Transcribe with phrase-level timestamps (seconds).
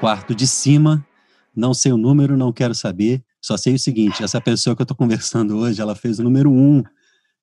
[0.00, 1.06] Quarto de cima.
[1.54, 3.24] Não sei o número, não quero saber.
[3.40, 6.50] Só sei o seguinte: essa pessoa que eu estou conversando hoje, ela fez o número
[6.50, 6.82] um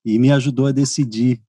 [0.04, 1.41] e me ajudou a decidir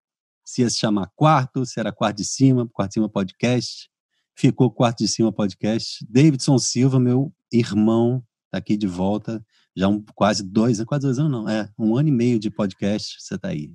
[0.44, 3.90] se ia se chamar quarto, se era quarto de cima, quarto de cima podcast.
[4.34, 6.06] Ficou quarto de cima podcast.
[6.08, 9.44] Davidson Silva, meu irmão, está aqui de volta.
[9.76, 13.20] Já um, quase dois, quase dois anos não, é um ano e meio de podcast.
[13.20, 13.72] Você está aí.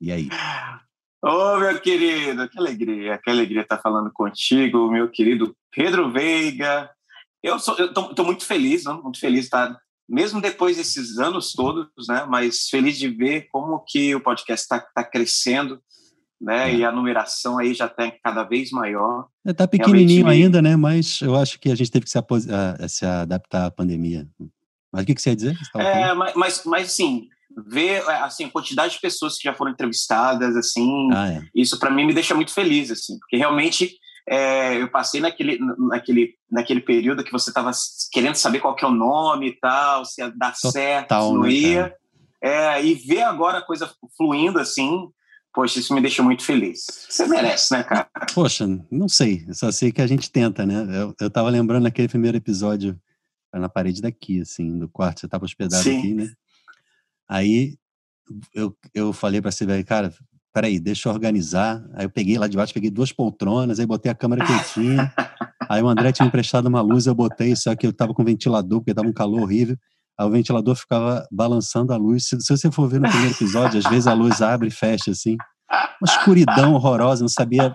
[0.00, 0.28] E aí?
[1.24, 6.90] Ô, oh, meu querido, que alegria, que alegria estar falando contigo, meu querido Pedro Veiga.
[7.40, 9.00] Eu estou muito feliz, não?
[9.00, 12.26] muito feliz de estar, mesmo depois desses anos todos, né?
[12.28, 15.80] Mas feliz de ver como que o podcast está tá crescendo,
[16.40, 16.72] né?
[16.72, 16.74] É.
[16.78, 19.28] E a numeração aí já está cada vez maior.
[19.46, 20.44] Está é, pequenininho Realmente...
[20.44, 20.74] ainda, né?
[20.74, 22.18] Mas eu acho que a gente teve que se,
[22.88, 24.28] se adaptar à pandemia.
[24.92, 25.56] Mas o que, que você ia dizer?
[25.56, 27.28] Você é, mas, mas, mas, assim,
[27.66, 31.42] ver é, assim a quantidade de pessoas que já foram entrevistadas assim ah, é.
[31.54, 33.96] isso para mim me deixa muito feliz assim porque realmente
[34.28, 37.70] é, eu passei naquele naquele naquele período que você estava
[38.12, 41.32] querendo saber qual que é o nome e tal se ia dar Total, certo se
[41.32, 41.94] não né, ia
[42.42, 45.08] é, e ver agora a coisa fluindo assim
[45.54, 46.86] Poxa, isso me deixa muito feliz.
[47.10, 48.08] Você merece, né, cara?
[48.34, 49.44] Poxa, não sei.
[49.52, 50.74] Só sei que a gente tenta, né?
[50.98, 52.98] Eu, eu tava lembrando naquele primeiro episódio
[53.52, 55.20] na parede daqui, assim, do quarto.
[55.20, 55.98] Você tava hospedado Sim.
[55.98, 56.32] aqui, né?
[57.32, 57.76] Aí
[58.54, 60.12] eu, eu falei para você, cara,
[60.52, 61.82] peraí, deixa eu organizar.
[61.94, 64.64] Aí eu peguei lá de baixo, peguei duas poltronas, aí botei a câmera que eu
[64.74, 65.10] tinha.
[65.66, 68.80] aí o André tinha emprestado uma luz, eu botei, só que eu tava com ventilador,
[68.80, 69.78] porque tava um calor horrível.
[70.20, 72.26] Aí o ventilador ficava balançando a luz.
[72.26, 75.10] Se, se você for ver no primeiro episódio, às vezes a luz abre e fecha,
[75.10, 75.38] assim.
[76.02, 77.74] Uma escuridão horrorosa, não sabia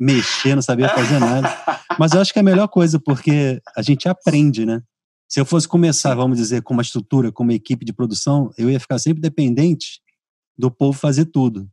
[0.00, 1.54] mexer, não sabia fazer nada.
[1.98, 4.80] Mas eu acho que é a melhor coisa, porque a gente aprende, né?
[5.32, 8.68] Se eu fosse começar, vamos dizer, com uma estrutura, com uma equipe de produção, eu
[8.68, 10.02] ia ficar sempre dependente
[10.58, 11.66] do povo fazer tudo.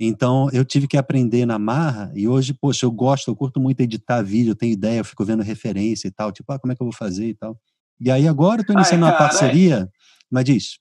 [0.00, 3.78] Então, eu tive que aprender na marra, e hoje, poxa, eu gosto, eu curto muito
[3.78, 6.76] editar vídeo, eu tenho ideia, eu fico vendo referência e tal, tipo, ah, como é
[6.76, 7.56] que eu vou fazer e tal.
[8.00, 9.88] E aí agora eu tô iniciando Ai, uma parceria, é...
[10.28, 10.78] mas diz.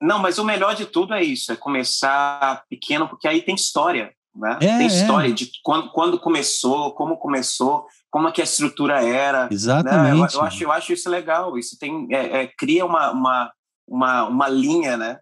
[0.00, 4.12] Não, mas o melhor de tudo é isso, é começar pequeno, porque aí tem história,
[4.36, 4.56] né?
[4.62, 5.32] É, tem história é.
[5.32, 9.48] de quando, quando começou, como começou, como é que a estrutura era.
[9.50, 10.02] Exatamente.
[10.02, 10.12] Né?
[10.12, 11.58] Eu, eu, acho, eu acho isso legal.
[11.58, 13.52] Isso tem é, é, cria uma, uma,
[13.86, 15.18] uma, uma linha, né?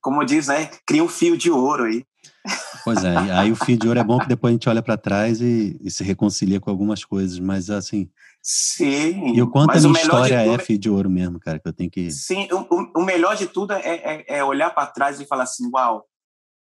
[0.00, 0.70] Como diz, né?
[0.86, 2.04] Cria um fio de ouro aí.
[2.84, 4.96] Pois é, aí o fio de ouro é bom que depois a gente olha para
[4.96, 8.10] trás e, e, se reconcilia com algumas coisas, mas assim.
[8.42, 9.34] Sim.
[9.34, 11.90] E o quanto a minha história é fio de ouro mesmo, cara, que eu tenho
[11.90, 12.10] que.
[12.10, 15.68] Sim, o, o melhor de tudo é, é, é olhar para trás e falar assim:
[15.72, 16.06] uau,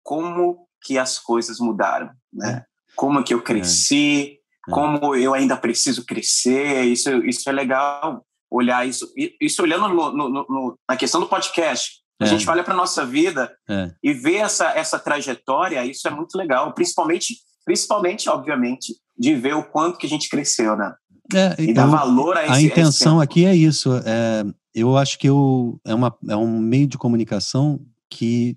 [0.03, 2.63] como que as coisas mudaram, né?
[2.69, 2.73] É.
[2.95, 4.42] Como que eu cresci, é.
[4.71, 10.29] Como eu ainda preciso crescer, isso, isso é legal olhar isso, isso olhando no, no,
[10.29, 12.03] no, na questão do podcast.
[12.21, 12.27] A é.
[12.27, 13.91] gente olha para nossa vida é.
[14.01, 19.63] e vê essa, essa trajetória, isso é muito legal, principalmente, principalmente, obviamente, de ver o
[19.63, 20.93] quanto que a gente cresceu, né?
[21.33, 23.91] É, e dar valor a esse A intenção esse aqui é isso.
[24.05, 24.43] É,
[24.75, 28.55] eu acho que eu, é, uma, é um meio de comunicação que,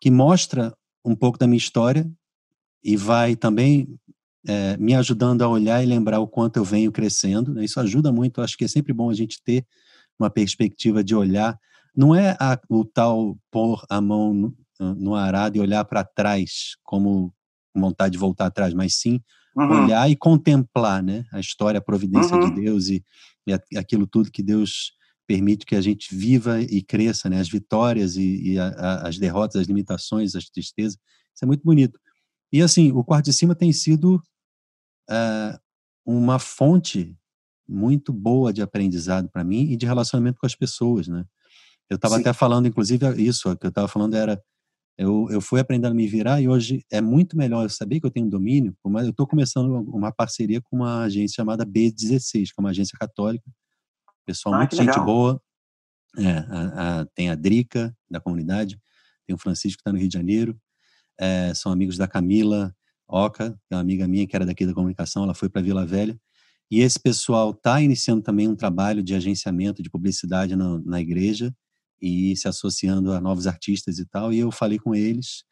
[0.00, 0.74] que mostra
[1.04, 2.10] um pouco da minha história
[2.82, 3.96] e vai também
[4.46, 7.52] é, me ajudando a olhar e lembrar o quanto eu venho crescendo.
[7.52, 7.64] Né?
[7.64, 8.40] Isso ajuda muito.
[8.40, 9.66] Acho que é sempre bom a gente ter
[10.18, 11.58] uma perspectiva de olhar.
[11.96, 14.54] Não é a, o tal pôr a mão no,
[14.94, 17.32] no arado e olhar para trás como
[17.74, 19.20] vontade de voltar atrás, mas sim
[19.56, 19.84] uhum.
[19.84, 21.24] olhar e contemplar né?
[21.32, 22.48] a história, a providência uhum.
[22.48, 23.04] de Deus e,
[23.46, 24.92] e, aquilo tudo que Deus
[25.26, 27.40] permite que a gente viva e cresça, né?
[27.40, 30.98] as vitórias e, e a, a, as derrotas, as limitações, as tristezas.
[31.34, 31.98] Isso é muito bonito.
[32.52, 34.16] E assim, o quarto de cima tem sido
[35.08, 35.58] uh,
[36.04, 37.16] uma fonte
[37.68, 41.24] muito boa de aprendizado para mim e de relacionamento com as pessoas, né?
[41.88, 44.40] Eu estava até falando, inclusive, isso, o que eu estava falando era,
[44.96, 48.06] eu, eu fui aprendendo a me virar e hoje é muito melhor eu saber que
[48.06, 52.46] eu tenho um domínio, mas eu estou começando uma parceria com uma agência chamada B16,
[52.46, 53.44] que é uma agência católica,
[54.24, 55.04] pessoal ah, muito gente legal.
[55.04, 55.42] boa,
[56.16, 58.80] é, a, a, tem a Drica, da comunidade,
[59.26, 60.60] tem o Francisco que está no Rio de Janeiro,
[61.20, 62.74] é, são amigos da Camila
[63.06, 65.84] Oca, que é uma amiga minha que era daqui da comunicação, ela foi para Vila
[65.84, 66.18] Velha.
[66.70, 71.54] E esse pessoal está iniciando também um trabalho de agenciamento de publicidade na, na igreja
[72.00, 74.32] e se associando a novos artistas e tal.
[74.32, 75.42] E eu falei com eles.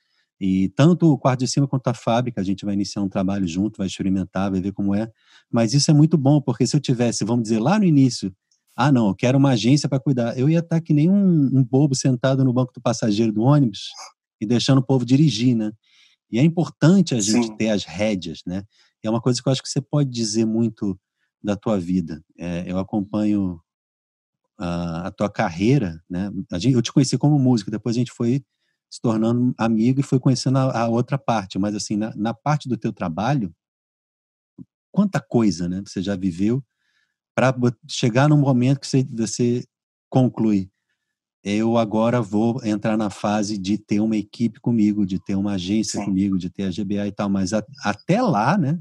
[0.40, 3.46] E tanto o quarto de cima quanto a fábrica, a gente vai iniciar um trabalho
[3.46, 5.10] junto, vai experimentar, vai ver como é.
[5.50, 8.32] Mas isso é muito bom, porque se eu tivesse, vamos dizer, lá no início,
[8.76, 11.64] ah, não, eu quero uma agência para cuidar, eu ia estar que nem um, um
[11.64, 13.88] bobo sentado no banco do passageiro do ônibus
[14.40, 15.72] e deixando o povo dirigir, né?
[16.30, 17.56] E é importante a gente Sim.
[17.56, 18.64] ter as rédeas, né?
[19.02, 20.98] É uma coisa que eu acho que você pode dizer muito
[21.42, 22.22] da tua vida.
[22.36, 23.60] É, eu acompanho
[24.58, 26.30] a, a, tua carreira, né?
[26.54, 28.44] Gente, eu te conheci como músico, depois a gente foi
[28.90, 31.58] se tornando amigo e foi conhecendo a, a outra parte.
[31.58, 33.54] Mas assim, na, na, parte do teu trabalho,
[34.90, 35.82] quanta coisa, né?
[35.86, 36.62] Você já viveu
[37.34, 37.54] para
[37.88, 39.64] chegar no momento que você, você
[40.10, 40.70] conclui.
[41.50, 45.98] Eu agora vou entrar na fase de ter uma equipe comigo, de ter uma agência
[45.98, 46.04] Sim.
[46.04, 48.78] comigo, de ter a GBA e tal, mas a, até lá, né?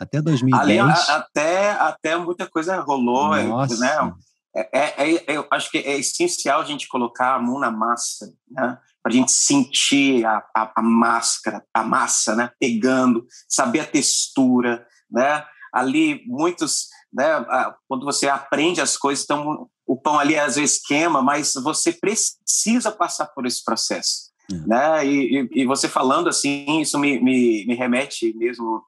[0.00, 0.60] Até 2010.
[0.62, 0.78] Ali,
[1.10, 3.78] até, até muita coisa rolou, é, Nossa.
[3.78, 4.12] né?
[4.56, 8.32] É, é, é, eu acho que é essencial a gente colocar a mão na massa,
[8.50, 8.78] né?
[9.02, 12.50] Para a gente sentir a, a, a, máscara, a massa, né?
[12.58, 15.44] Pegando, saber a textura, né?
[15.74, 17.44] Ali, muitos, né?
[17.86, 22.92] Quando você aprende as coisas, então o pão ali às vezes queima, mas você precisa
[22.92, 24.54] passar por esse processo, é.
[24.66, 25.06] né?
[25.06, 28.84] E, e, e, você falando assim, isso me, me, me remete mesmo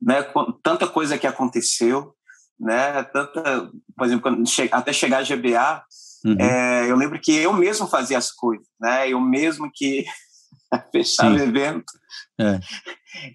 [0.00, 0.24] né,
[0.62, 2.14] tanta coisa que aconteceu,
[2.58, 5.84] né, tanta, por exemplo, quando che até chegar a GBA,
[6.24, 6.36] uhum.
[6.40, 10.04] é, eu lembro que eu mesmo fazia as coisas, né, eu mesmo que
[10.92, 11.92] fechava o evento.
[12.40, 12.60] É.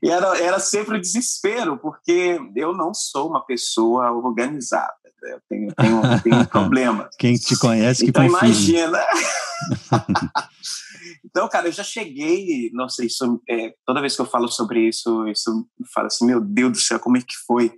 [0.01, 5.06] E era, era sempre o desespero, porque eu não sou uma pessoa organizada.
[5.23, 7.09] Eu tenho, tenho, tenho um problema.
[7.17, 8.99] Quem te conhece que Então imagina.
[11.23, 14.87] Então, cara, eu já cheguei, não sei, isso, é, toda vez que eu falo sobre
[14.87, 17.71] isso, isso me fala assim, meu Deus do céu, como é que foi?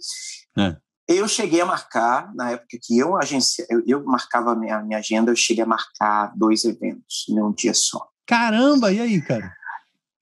[0.57, 0.77] É.
[1.07, 4.99] Eu cheguei a marcar, na época que eu agência, eu, eu marcava a minha, minha
[4.99, 8.07] agenda, eu cheguei a marcar dois eventos em um dia só.
[8.25, 9.51] Caramba, e aí, cara?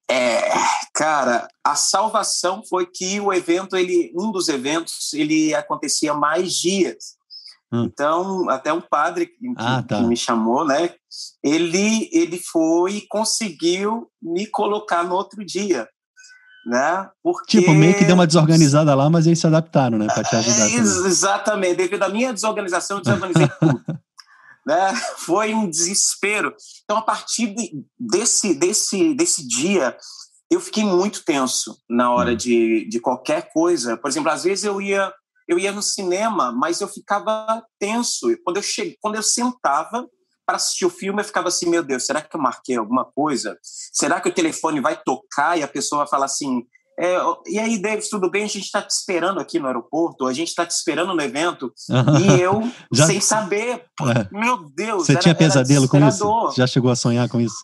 [0.10, 0.42] É,
[0.94, 7.18] cara, a salvação foi que o evento, ele, um dos eventos, ele acontecia mais dias.
[7.72, 7.84] Hum.
[7.84, 9.98] Então, até um padre que, ah, tá.
[9.98, 10.90] que, me chamou, né?
[11.44, 15.88] Ele, ele foi e conseguiu me colocar no outro dia,
[16.66, 17.10] né?
[17.22, 17.60] Porque...
[17.60, 20.08] Tipo, meio que deu uma desorganizada lá, mas eles se adaptaram, né?
[20.08, 20.70] Para te ajudar.
[20.70, 21.76] É, exatamente.
[21.76, 23.84] Devido à minha desorganização, eu desorganizei tudo.
[24.68, 24.94] Né?
[25.18, 26.54] Foi um desespero.
[26.84, 29.98] Então, a partir de, desse, desse, desse dia,
[30.52, 32.36] eu fiquei muito tenso na hora hum.
[32.36, 33.96] de, de qualquer coisa.
[33.96, 35.12] Por exemplo, às vezes eu ia
[35.48, 38.28] eu ia no cinema, mas eu ficava tenso.
[38.44, 40.06] Quando eu cheguei, quando eu sentava
[40.46, 43.58] para assistir o filme, eu ficava assim, meu Deus, será que eu marquei alguma coisa?
[43.64, 46.66] Será que o telefone vai tocar e a pessoa vai falar assim,
[47.00, 48.44] é, e aí, Davis, tudo bem?
[48.44, 51.72] A gente está te esperando aqui no aeroporto, a gente está te esperando no evento,
[52.20, 52.62] e eu,
[52.92, 53.06] Já...
[53.06, 54.28] sem saber, é.
[54.32, 55.06] meu Deus.
[55.06, 56.54] Você era, tinha pesadelo com isso?
[56.56, 57.56] Já chegou a sonhar com isso?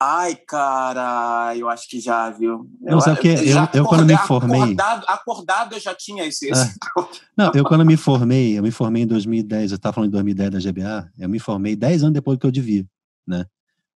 [0.00, 2.68] Ai, cara, eu acho que já, viu?
[2.80, 4.60] Não, sabe que eu, eu, eu, quando me formei.
[4.60, 6.50] Acordado, acordado eu já tinha esse.
[6.50, 6.70] esse...
[6.70, 6.72] É.
[7.38, 10.50] Não, eu quando me formei, eu me formei em 2010, eu estava falando em 2010
[10.50, 12.84] da GBA, eu me formei 10 anos depois do que eu devia,
[13.24, 13.44] né?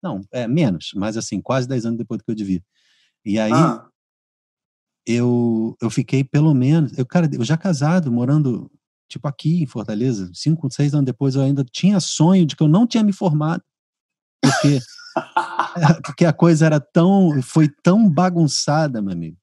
[0.03, 2.63] Não, é menos, mas assim, quase 10 anos depois do que eu devia.
[3.25, 3.87] E aí, ah.
[5.06, 6.97] Eu, eu fiquei pelo menos.
[6.97, 8.71] Eu, cara, eu já casado, morando,
[9.09, 12.69] tipo, aqui em Fortaleza, 5, 6 anos depois, eu ainda tinha sonho de que eu
[12.69, 13.62] não tinha me formado.
[14.43, 14.81] Porque.
[16.05, 19.37] porque a coisa era tão, foi tão bagunçada, meu amigo,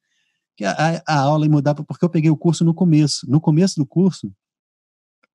[0.57, 3.29] que a, a aula mudava, porque eu peguei o curso no começo.
[3.29, 4.33] No começo do curso,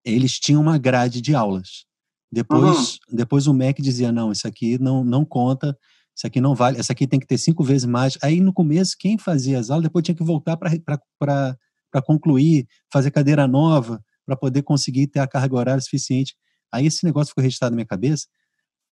[0.04, 1.86] eles tinham uma grade de aulas.
[2.30, 3.16] Depois, uhum.
[3.16, 5.76] depois o MEC dizia, não, isso aqui não, não conta,
[6.16, 8.16] isso aqui não vale, essa aqui tem que ter cinco vezes mais.
[8.22, 13.46] Aí no começo, quem fazia as aulas, depois tinha que voltar para concluir, fazer cadeira
[13.46, 16.34] nova, para poder conseguir ter a carga horária suficiente.
[16.72, 18.26] Aí esse negócio ficou registrado na minha cabeça.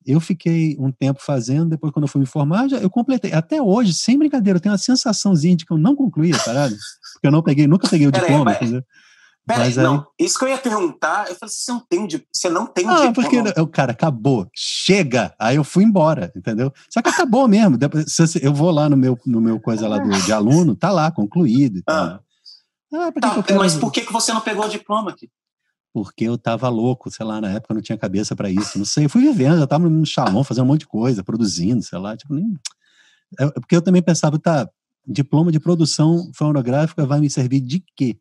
[0.04, 3.32] Eu fiquei um tempo fazendo, depois quando eu fui me formar, já, eu completei.
[3.34, 6.76] Até hoje, sem brincadeira, eu tenho uma sensaçãozinha de que eu não concluí a parada,
[7.14, 8.84] porque eu não peguei, nunca peguei o diploma, entendeu?
[9.56, 12.88] Peraí, não, isso que eu ia perguntar, eu falei, você não tem, você não tem
[12.88, 13.14] ah, diploma.
[13.14, 16.72] porque o cara acabou, chega, aí eu fui embora, entendeu?
[16.90, 17.78] Só que acabou mesmo,
[18.42, 21.78] eu vou lá no meu, no meu coisa lá do, de aluno, tá lá, concluído
[21.78, 21.96] e tal.
[21.96, 22.20] Ah.
[22.94, 25.30] Ah, tá, mas por que, que você não pegou o diploma aqui?
[25.94, 28.86] porque eu tava louco, sei lá, na época eu não tinha cabeça para isso, não
[28.86, 32.00] sei, eu fui vivendo, eu tava no salão fazendo um monte de coisa, produzindo, sei
[32.00, 32.58] lá, tipo, nem...
[33.40, 34.70] É, é porque eu também pensava, tá,
[35.06, 38.18] diploma de produção fonográfica vai me servir de quê?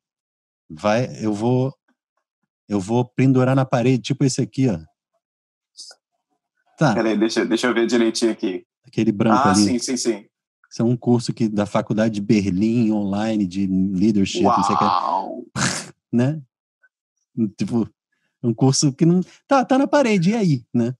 [0.70, 1.74] Vai, eu vou,
[2.68, 4.78] eu vou pendurar na parede, tipo esse aqui, ó.
[6.78, 6.94] Tá.
[6.94, 8.64] Peraí, deixa, deixa eu ver direitinho aqui.
[8.86, 9.62] Aquele branco ah, ali.
[9.62, 10.24] Ah, sim, sim, sim.
[10.70, 14.56] Isso é um curso que, da faculdade de Berlim, online, de leadership, Uau.
[14.56, 15.90] não sei o que.
[16.12, 16.42] Né?
[17.56, 17.88] Tipo,
[18.42, 19.20] um curso que não.
[19.46, 20.92] Tá, tá na parede, e aí, né?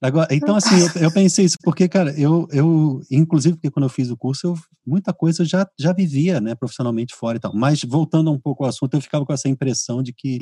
[0.00, 3.90] Agora, então, assim, eu, eu, pensei isso, porque, cara, eu, eu, inclusive, porque quando eu
[3.90, 4.54] fiz o curso, eu,
[4.86, 7.54] muita coisa eu já, já vivia, né, profissionalmente fora e tal.
[7.54, 10.40] Mas, voltando um pouco ao assunto, eu ficava com essa impressão de que,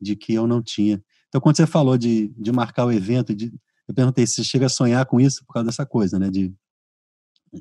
[0.00, 1.02] de que eu não tinha.
[1.26, 3.52] Então, quando você falou de, de marcar o evento, de,
[3.88, 6.54] eu perguntei se você chega a sonhar com isso por causa dessa coisa, né, de,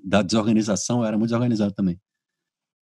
[0.04, 2.00] da desorganização, eu era muito desorganizado também.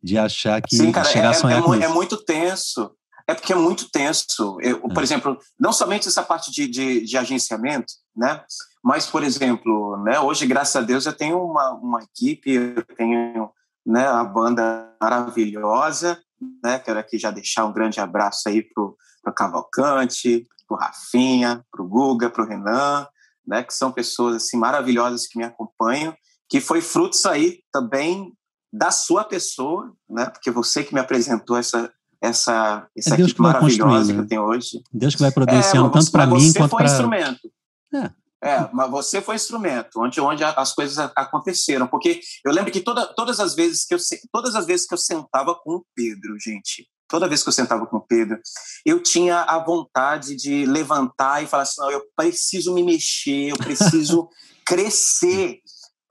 [0.03, 1.85] De achar que Sim, cara, chegar é, a sonhar é, com é isso.
[1.87, 2.91] É muito tenso
[3.27, 4.57] é porque é muito tenso.
[4.61, 5.03] Eu, por é.
[5.03, 8.43] exemplo, não somente essa parte de, de, de, agenciamento, né?
[8.83, 13.49] Mas, por exemplo, né, hoje, graças a Deus, eu tenho uma, uma equipe, eu tenho
[13.85, 16.21] né, a banda maravilhosa,
[16.63, 16.77] né?
[16.79, 21.81] Quero aqui já deixar um grande abraço aí para o Cavalcante, para o Rafinha, para
[21.81, 23.07] o Guga, para o Renan,
[23.45, 23.63] né?
[23.63, 26.15] Que são pessoas assim maravilhosas que me acompanham,
[26.47, 28.31] que foi frutos aí também
[28.71, 30.25] da sua pessoa, né?
[30.25, 31.91] Porque você que me apresentou essa
[32.21, 34.81] essa essa é equipe maravilhosa que eu tenho hoje.
[34.91, 37.51] Deus que vai providenciando é, tanto para mim quanto para você foi instrumento.
[37.93, 38.25] É.
[38.43, 41.87] É, mas você foi instrumento, onde, onde as coisas aconteceram.
[41.87, 43.97] Porque eu lembro que toda, todas as vezes que eu
[44.31, 47.87] todas as vezes que eu sentava com o Pedro, gente, toda vez que eu sentava
[47.87, 48.37] com o Pedro,
[48.85, 53.57] eu tinha a vontade de levantar e falar assim: não, eu preciso me mexer, eu
[53.57, 54.29] preciso
[54.63, 55.59] crescer.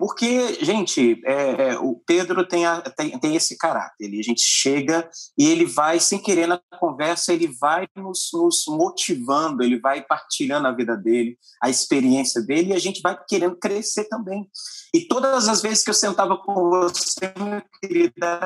[0.05, 4.05] Porque, gente, é, é, o Pedro tem, a, tem, tem, esse caráter.
[4.05, 5.09] Ele, a gente chega
[5.39, 10.69] e ele vai, sem querer na conversa, ele vai nos, nos, motivando, ele vai partilhando
[10.69, 14.47] a vida dele, a experiência dele, e a gente vai querendo crescer também.
[14.93, 17.33] E todas as vezes que eu sentava com você,
[17.81, 18.41] querida,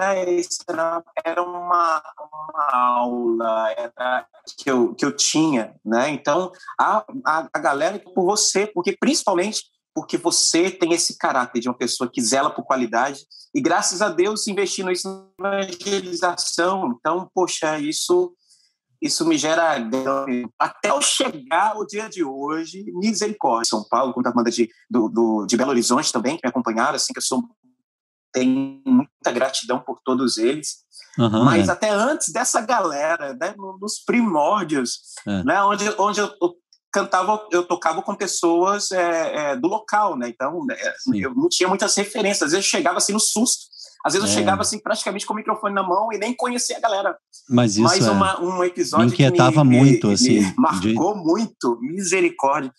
[0.69, 5.75] era, era uma, uma aula era que, eu, que eu tinha.
[5.85, 6.11] Né?
[6.11, 9.65] Então, a, a, a galera, por você, porque principalmente
[9.99, 14.09] porque você tem esse caráter de uma pessoa que zela por qualidade e graças a
[14.09, 16.97] Deus investindo isso em evangelização.
[16.97, 18.33] Então, poxa, isso
[19.02, 19.76] isso me gera
[20.57, 23.71] até eu chegar o dia de hoje, misericórdia.
[23.71, 26.95] São Paulo, com a banda de, do, do, de Belo Horizonte também, que me acompanharam,
[26.95, 27.43] assim, que eu sou
[28.33, 30.85] tenho muita gratidão por todos eles.
[31.19, 31.73] Uhum, Mas é.
[31.73, 35.43] até antes dessa galera, né, nos primórdios, é.
[35.43, 36.55] né, onde, onde eu, eu
[36.92, 40.28] cantava, eu tocava com pessoas é, é, do local, né?
[40.28, 42.42] Então, é, eu não tinha muitas referências.
[42.42, 43.66] Às vezes eu chegava assim no susto.
[44.04, 44.38] Às vezes eu é.
[44.38, 47.16] chegava assim praticamente com o microfone na mão e nem conhecia a galera.
[47.49, 50.40] Mas isso Mais é uma, um episódio me inquietava me, muito, me, assim.
[50.40, 51.25] Me marcou de...
[51.25, 52.73] muito, misericórdia.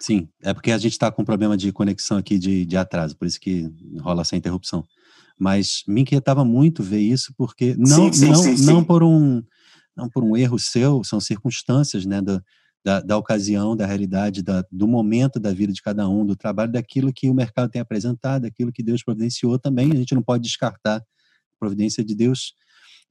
[0.00, 3.16] Sim, é porque a gente está com um problema de conexão aqui de, de atraso,
[3.16, 4.84] por isso que rola essa interrupção.
[5.38, 9.42] Mas me inquietava muito ver isso, porque não, sim, sim, não, sim, não por um
[9.94, 12.42] não por um erro seu, são circunstâncias, né, do,
[12.84, 16.72] da, da ocasião, da realidade, da, do momento da vida de cada um, do trabalho,
[16.72, 19.92] daquilo que o mercado tem apresentado, daquilo que Deus providenciou também.
[19.92, 21.04] A gente não pode descartar a
[21.58, 22.54] providência de Deus.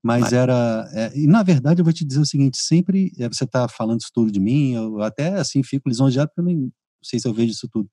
[0.03, 0.89] Mas, mas era.
[0.93, 4.01] É, e na verdade, eu vou te dizer o seguinte: sempre é, você está falando
[4.01, 6.71] isso tudo de mim, eu até assim fico lisonjeado, porque eu não
[7.03, 7.89] sei se eu vejo isso tudo.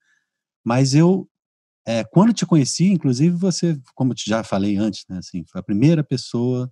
[0.65, 1.29] Mas eu,
[1.87, 5.63] é, quando te conheci, inclusive você, como eu já falei antes, né, assim, foi a
[5.63, 6.71] primeira pessoa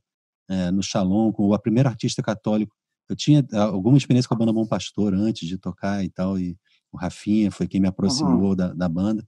[0.49, 2.75] é, no Shalom, com a primeira artista católico
[3.09, 6.37] eu tinha ah, alguma experiência com a banda Bom Pastor antes de tocar e tal,
[6.37, 6.57] e
[6.91, 8.55] o Rafinha foi quem me aproximou uhum.
[8.55, 9.27] da, da banda.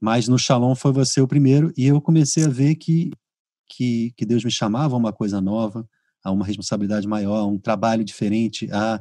[0.00, 3.10] Mas no Shalom foi você o primeiro, e eu comecei a ver que,
[3.68, 5.88] que, que Deus me chamava a uma coisa nova,
[6.22, 9.00] a uma responsabilidade maior, a um trabalho diferente, a,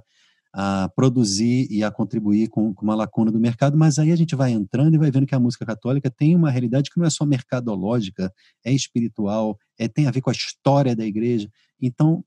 [0.53, 4.35] a produzir e a contribuir com, com uma lacuna do mercado, mas aí a gente
[4.35, 7.09] vai entrando e vai vendo que a música católica tem uma realidade que não é
[7.09, 8.31] só mercadológica,
[8.63, 11.49] é espiritual, é, tem a ver com a história da igreja.
[11.81, 12.23] Então,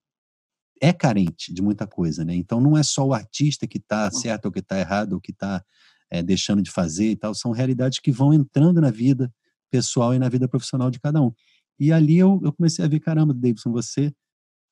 [0.80, 2.34] é carente de muita coisa, né?
[2.34, 5.32] Então não é só o artista que está certo ou que está errado ou que
[5.32, 5.64] está
[6.10, 9.32] é, deixando de fazer e tal, são realidades que vão entrando na vida
[9.70, 11.32] pessoal e na vida profissional de cada um.
[11.78, 14.12] E ali eu, eu comecei a ver, caramba, Davidson, você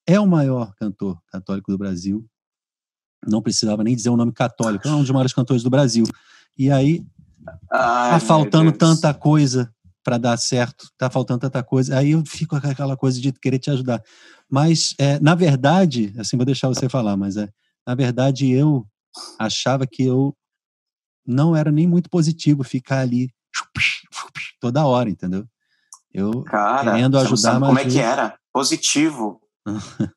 [0.07, 2.25] é o maior cantor católico do Brasil.
[3.27, 6.05] Não precisava nem dizer o nome católico, é um dos maiores cantores do Brasil.
[6.57, 7.05] E aí,
[7.71, 11.99] Ai, tá faltando tanta coisa para dar certo, tá faltando tanta coisa.
[11.99, 14.03] Aí eu fico com aquela coisa de querer te ajudar.
[14.55, 17.49] Mas, é, na verdade, assim, vou deixar você falar, mas é,
[17.85, 18.87] na verdade eu
[19.37, 20.33] achava que eu
[21.27, 23.35] não era nem muito positivo ficar ali
[24.61, 25.45] toda hora, entendeu?
[26.13, 28.39] Eu Cara, querendo ajudar, mas como é que era?
[28.53, 29.43] Positivo.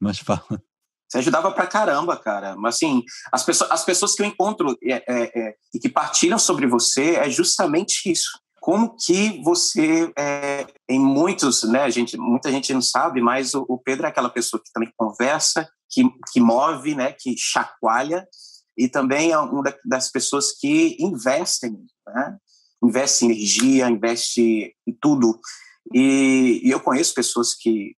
[0.00, 0.62] mas fala.
[1.08, 2.54] Você ajudava pra caramba, cara.
[2.54, 6.38] Mas assim, as pessoas, as pessoas que eu encontro é, é, é, e que partilham
[6.38, 12.74] sobre você é justamente isso como que você, é, em muitos, né, gente, muita gente
[12.74, 16.94] não sabe, mas o, o, Pedro é aquela pessoa que também conversa, que, que move,
[16.94, 18.28] né, que chacoalha,
[18.76, 22.36] e também é uma das pessoas que investem, né,
[22.84, 25.40] investe energia, investe em tudo.
[25.94, 27.96] E, e, eu conheço pessoas que,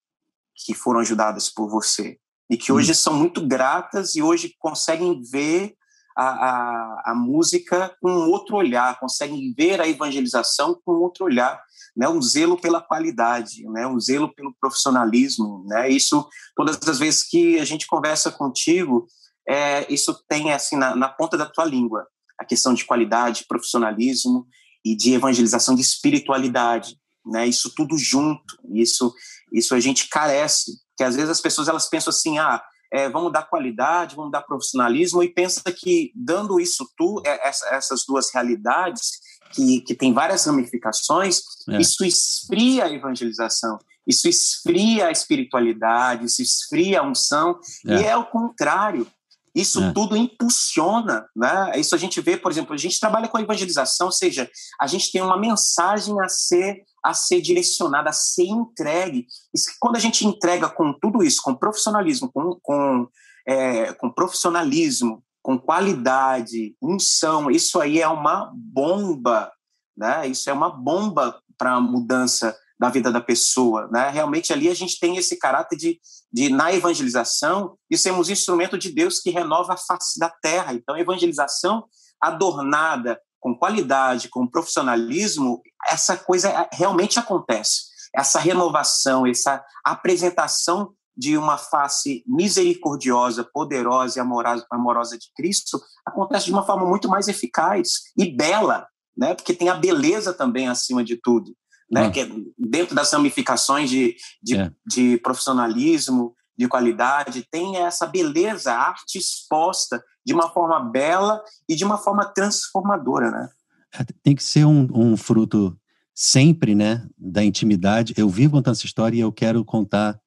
[0.54, 2.16] que foram ajudadas por você
[2.48, 2.94] e que hoje hum.
[2.94, 5.74] são muito gratas e hoje conseguem ver
[6.20, 11.58] a, a, a, música com outro olhar, conseguem ver a evangelização com outro olhar,
[11.96, 12.06] né?
[12.08, 13.86] um zelo pela qualidade, né?
[13.86, 15.64] um zelo pelo profissionalismo.
[15.66, 15.88] Né?
[15.88, 19.06] Isso, todas as vezes que a gente conversa contigo,
[19.48, 22.06] é, isso tem assim na, na ponta da tua língua,
[22.38, 24.46] a questão de qualidade, profissionalismo
[24.84, 26.98] e de evangelização de espiritualidade.
[27.24, 27.46] Né?
[27.46, 29.14] Isso tudo junto, isso,
[29.54, 32.62] isso a gente carece, que às vezes as pessoas elas pensam assim, ah,
[32.92, 38.04] é, vamos dar qualidade, vamos dar profissionalismo, e pensa que dando isso tu, é, essas
[38.06, 39.20] duas realidades,
[39.52, 41.78] que, que tem várias ramificações, é.
[41.78, 43.78] isso esfria a evangelização.
[44.06, 47.96] isso esfria a espiritualidade, isso esfria a unção, é.
[47.96, 49.06] e é o contrário.
[49.54, 49.92] Isso é.
[49.92, 51.72] tudo impulsiona, né?
[51.76, 54.48] Isso a gente vê, por exemplo, a gente trabalha com a evangelização, ou seja,
[54.80, 59.26] a gente tem uma mensagem a ser a ser direcionada, a ser entregue.
[59.54, 63.08] Isso, quando a gente entrega com tudo isso, com profissionalismo, com, com,
[63.46, 69.50] é, com profissionalismo, com qualidade, unção, isso aí é uma bomba,
[69.96, 70.26] né?
[70.28, 74.08] Isso é uma bomba para a mudança da vida da pessoa, né?
[74.08, 76.00] Realmente ali a gente tem esse caráter de,
[76.32, 80.72] de na evangelização, e sermos instrumento de Deus que renova a face da terra.
[80.72, 81.84] Então, a evangelização
[82.18, 87.90] adornada com qualidade, com profissionalismo, essa coisa realmente acontece.
[88.16, 96.46] Essa renovação, essa apresentação de uma face misericordiosa, poderosa e amorosa, amorosa de Cristo acontece
[96.46, 99.34] de uma forma muito mais eficaz e bela, né?
[99.34, 101.54] Porque tem a beleza também acima de tudo
[101.90, 102.06] né?
[102.06, 102.10] Ah.
[102.10, 104.70] Que é dentro das ramificações de, de, é.
[104.86, 111.74] de, profissionalismo, de qualidade, tem essa beleza, a arte exposta de uma forma bela e
[111.74, 113.48] de uma forma transformadora, né?
[113.94, 115.76] É, tem que ser um, um fruto
[116.14, 118.14] sempre, né, da intimidade.
[118.16, 120.20] Eu vivo contando essa história e eu quero contar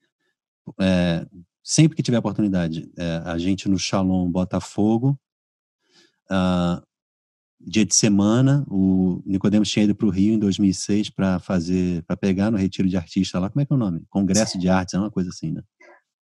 [0.79, 1.25] é,
[1.63, 2.91] sempre que tiver oportunidade.
[2.97, 5.17] É, a gente no Shalom Botafogo,
[6.29, 6.81] uh,
[7.65, 12.17] dia de semana, o Nicodemos tinha ido para o Rio em 2006 para fazer, para
[12.17, 14.03] pegar no retiro de artista lá, como é que é o nome?
[14.09, 15.61] Congresso de Artes, é uma coisa assim, né?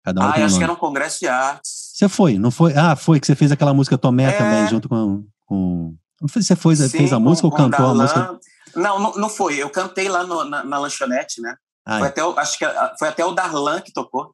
[0.04, 1.92] Cada um ah, acho que era um congresso de artes.
[1.94, 2.74] Você foi, não foi?
[2.76, 4.38] Ah, foi que você fez aquela música Tomé é...
[4.38, 5.96] também, junto com, com...
[6.20, 8.40] Não você foi, Sim, fez a música ou cantou a música?
[8.76, 9.58] Não, não, não foi.
[9.58, 11.56] Eu cantei lá no, na, na, lanchonete, né?
[11.86, 12.10] Ah, foi é.
[12.10, 12.66] até o, acho que
[12.98, 14.34] foi até o Darlan que tocou.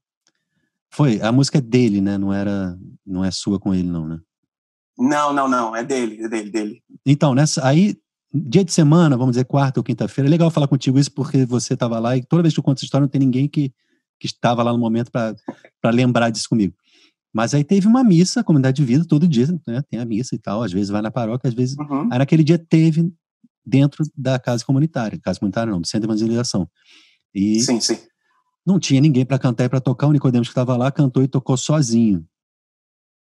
[0.90, 2.18] Foi, a música é dele, né?
[2.18, 4.20] Não era, não é sua com ele, não, né?
[4.98, 5.76] Não, não, não.
[5.76, 6.84] É dele, é dele, dele.
[7.06, 7.96] Então, nessa, aí,
[8.34, 11.74] dia de semana, vamos dizer, quarta ou quinta-feira, é legal falar contigo isso porque você
[11.74, 13.72] estava lá e toda vez que eu conto essa história não tem ninguém que,
[14.20, 15.36] que estava lá no momento para
[15.92, 16.74] lembrar disso comigo.
[17.34, 19.84] Mas aí teve uma missa, comunidade de vida, todo dia, né?
[19.90, 21.78] Tem a missa e tal, às vezes vai na paróquia, às vezes.
[21.78, 22.10] Uhum.
[22.12, 23.14] Aí naquele dia teve
[23.66, 26.68] dentro da casa comunitária, casa comunitária não, do centro de evangelização.
[27.36, 28.00] E sim, sim.
[28.66, 31.28] Não tinha ninguém para cantar e para tocar, o Nicodemos que estava lá cantou e
[31.28, 32.26] tocou sozinho.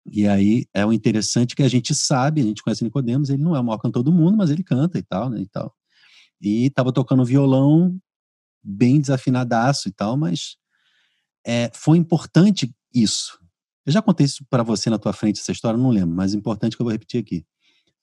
[0.06, 3.54] E aí é o interessante que a gente sabe, a gente conhece Nicodemos, ele não
[3.54, 5.74] é o maior cantor do mundo, mas ele canta e tal, né, e tal.
[6.40, 7.96] E estava tocando violão
[8.62, 10.56] bem desafinadaço e tal, mas
[11.46, 13.38] é, foi importante isso.
[13.84, 16.36] Eu já contei isso para você na tua frente, essa história, não lembro, mas é
[16.36, 17.44] importante que eu vou repetir aqui.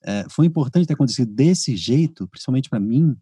[0.02, 3.16] É, foi importante ter acontecido desse jeito, principalmente para mim,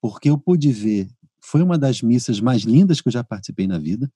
[0.00, 1.08] porque eu pude ver,
[1.40, 4.10] foi uma das missas mais lindas que eu já participei na vida.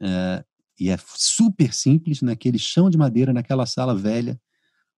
[0.00, 0.44] É,
[0.80, 4.40] e é super simples, naquele chão de madeira, naquela sala velha,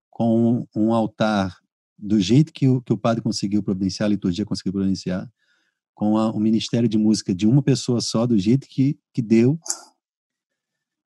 [0.08, 1.58] com um altar
[1.98, 5.28] do jeito que o, que o padre conseguiu providenciar, a liturgia conseguiu providenciar,
[5.92, 9.58] com a, um ministério de música de uma pessoa só, do jeito que, que deu.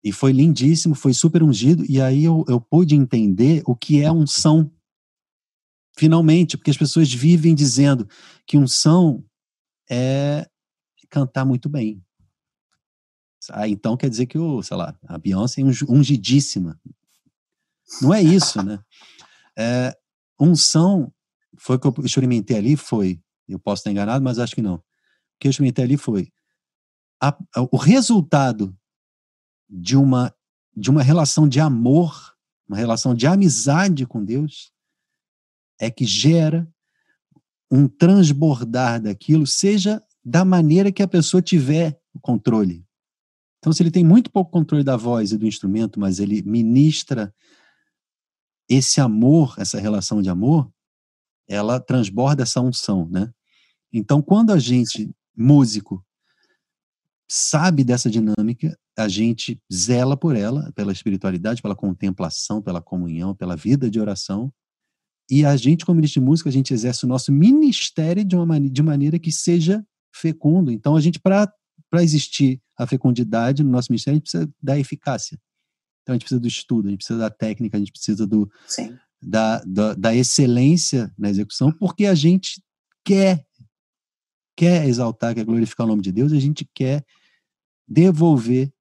[0.02, 4.10] E foi lindíssimo, foi super ungido, e aí eu, eu pude entender o que é
[4.10, 4.72] unção.
[5.98, 8.08] Finalmente, porque as pessoas vivem dizendo
[8.46, 9.22] que unção
[9.90, 10.48] é
[11.10, 12.02] cantar muito bem,
[13.50, 16.80] ah, então quer dizer que o, sei lá, a Beyoncé é ungidíssima.
[18.00, 18.78] Não é isso, né?
[19.56, 19.96] É,
[20.40, 21.12] unção,
[21.56, 24.76] foi o que eu experimentei ali, foi, eu posso estar enganado, mas acho que não.
[24.76, 24.82] O
[25.40, 26.32] que eu experimentei ali foi
[27.20, 28.76] a, a, o resultado
[29.68, 30.34] de uma,
[30.76, 32.36] de uma relação de amor,
[32.68, 34.72] uma relação de amizade com Deus,
[35.80, 36.68] é que gera
[37.70, 42.84] um transbordar daquilo, seja da maneira que a pessoa tiver o controle.
[43.62, 47.32] Então, se ele tem muito pouco controle da voz e do instrumento, mas ele ministra
[48.68, 50.68] esse amor, essa relação de amor,
[51.48, 53.32] ela transborda essa unção, né?
[53.92, 56.04] Então, quando a gente, músico,
[57.30, 63.54] sabe dessa dinâmica, a gente zela por ela, pela espiritualidade, pela contemplação, pela comunhão, pela
[63.54, 64.52] vida de oração,
[65.30, 68.60] e a gente, como ministro de música, a gente exerce o nosso ministério de uma
[68.60, 70.72] de maneira que seja fecundo.
[70.72, 71.50] Então, a gente, para
[72.00, 75.38] existir a fecundidade no nosso ministério, a gente precisa da eficácia.
[76.02, 78.50] Então a gente precisa do estudo, a gente precisa da técnica, a gente precisa do,
[79.20, 82.62] da, da, da, excelência na execução, porque a gente
[83.04, 83.44] quer,
[84.56, 87.04] quer exaltar, quer glorificar o nome de Deus, a gente quer
[87.86, 88.72] devolver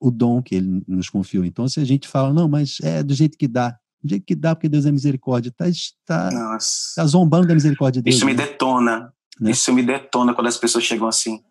[0.00, 1.44] o dom que ele nos confiou.
[1.44, 4.34] Então, se a gente fala, não, mas é do jeito que dá, do jeito que
[4.34, 5.66] dá, porque Deus é misericórdia, está
[6.06, 6.58] tá,
[6.94, 8.16] tá zombando da misericórdia de Deus.
[8.16, 8.46] Isso me né?
[8.46, 9.12] detona.
[9.40, 9.50] Né?
[9.50, 11.42] Isso me detona quando as pessoas chegam assim.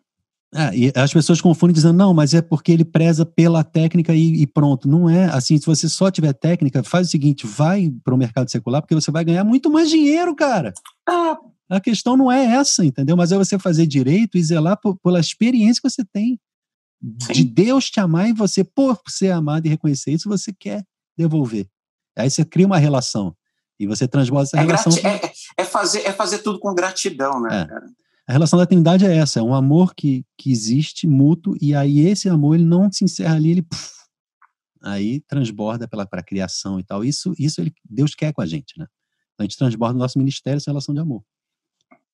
[0.54, 4.42] É, e as pessoas confundem dizendo, não, mas é porque ele preza pela técnica e,
[4.42, 4.88] e, pronto.
[4.88, 8.50] Não é assim, se você só tiver técnica, faz o seguinte, vai para o mercado
[8.50, 10.72] secular, porque você vai ganhar muito mais dinheiro, cara.
[11.06, 13.14] Ah, A questão não é essa, entendeu?
[13.14, 16.40] Mas é você fazer direito e zelar por, pela experiência que você tem
[17.22, 17.32] Sim.
[17.32, 20.82] de Deus te amar e você, por ser amado e reconhecer isso, você quer
[21.16, 21.68] devolver.
[22.16, 23.36] Aí você cria uma relação
[23.78, 24.92] e você transborda essa é relação.
[25.04, 28.07] É, é, fazer, é fazer tudo com gratidão, né, é.
[28.28, 32.00] A relação da Trindade é essa, é um amor que, que existe, mútuo, e aí
[32.00, 33.66] esse amor ele não se encerra ali, ele
[34.82, 37.02] aí transborda pela a criação e tal.
[37.02, 38.86] Isso, isso ele, Deus quer com a gente, né?
[39.32, 41.24] Então, a gente transborda no nosso ministério essa relação de amor.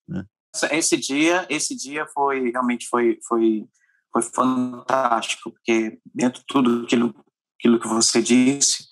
[0.06, 0.24] Né?
[0.70, 3.66] Esse dia, esse dia foi realmente foi, foi,
[4.12, 7.12] foi fantástico, porque dentro de tudo aquilo,
[7.58, 8.86] aquilo que você disse,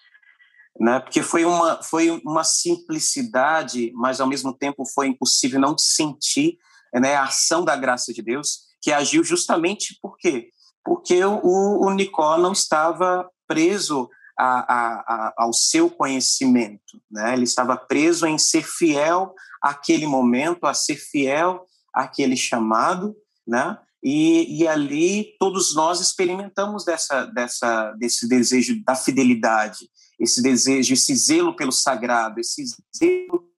[0.80, 0.98] né?
[0.98, 6.58] Porque foi uma foi uma simplicidade, mas ao mesmo tempo foi impossível não sentir
[7.00, 10.50] né, a ação da graça de Deus, que agiu justamente por quê?
[10.84, 17.34] Porque o, o Nicó não estava preso a, a, ao seu conhecimento, né?
[17.34, 23.14] ele estava preso em ser fiel àquele momento, a ser fiel àquele chamado,
[23.46, 23.78] né?
[24.04, 31.14] E, e, ali todos nós experimentamos dessa, dessa, desse desejo da fidelidade, esse desejo, esse
[31.14, 32.64] zelo pelo sagrado, esse
[32.96, 33.51] zelo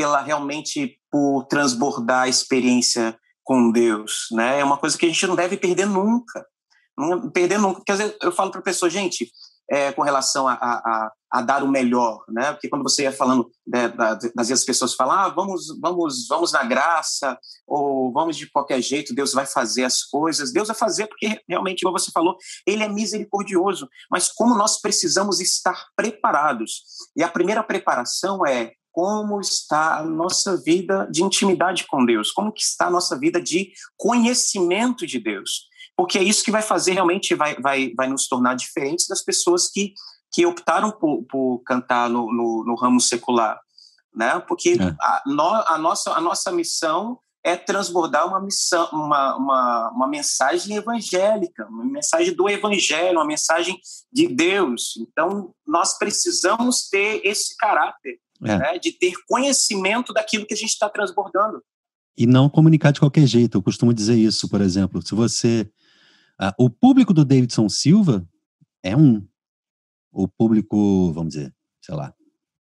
[0.00, 4.60] pela realmente por transbordar a experiência com Deus, né?
[4.60, 6.46] É uma coisa que a gente não deve perder nunca,
[6.96, 7.82] não perder nunca.
[7.84, 9.30] Quer dizer, eu falo para a pessoa, gente,
[9.70, 12.50] é, com relação a, a, a, dar o melhor, né?
[12.52, 16.50] Porque quando você ia falando, né, das vezes as pessoas falam, ah, vamos, vamos, vamos
[16.50, 20.50] na graça, ou vamos de qualquer jeito, Deus vai fazer as coisas.
[20.50, 23.86] Deus vai fazer porque realmente, como você falou, Ele é misericordioso.
[24.10, 26.84] Mas como nós precisamos estar preparados?
[27.14, 32.52] E a primeira preparação é como está a nossa vida de intimidade com Deus, como
[32.52, 36.92] que está a nossa vida de conhecimento de Deus, porque é isso que vai fazer
[36.92, 39.92] realmente, vai, vai, vai nos tornar diferentes das pessoas que,
[40.32, 43.60] que optaram por, por cantar no, no, no, ramo secular,
[44.14, 44.40] né?
[44.40, 44.96] Porque é.
[45.00, 50.76] a, no, a, nossa, a nossa missão é transbordar uma missão, uma, uma, uma mensagem
[50.76, 53.78] evangélica, uma mensagem do evangelho, uma mensagem
[54.12, 54.94] de Deus.
[54.98, 58.58] Então, nós precisamos ter esse caráter é.
[58.58, 61.62] né, de ter conhecimento daquilo que a gente está transbordando.
[62.16, 63.58] E não comunicar de qualquer jeito.
[63.58, 65.00] Eu costumo dizer isso, por exemplo.
[65.06, 65.70] Se você.
[66.40, 68.26] Uh, o público do Davidson Silva
[68.82, 69.26] é um.
[70.12, 72.12] O público, vamos dizer, sei lá,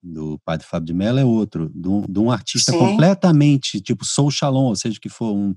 [0.02, 1.70] do Padre Fábio de Mello é outro.
[1.74, 2.78] De um, artista Sim.
[2.78, 5.56] completamente, tipo Soul Shalom, ou seja, que for um.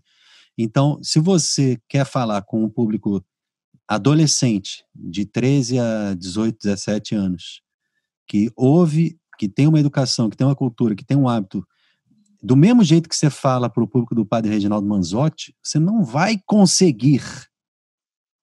[0.57, 3.25] Então, se você quer falar com um público
[3.87, 7.63] adolescente, de 13 a 18, 17 anos,
[8.27, 11.67] que ouve que tem uma educação, que tem uma cultura, que tem um hábito,
[12.41, 16.05] do mesmo jeito que você fala para o público do padre Reginaldo Manzotti, você não
[16.05, 17.25] vai conseguir.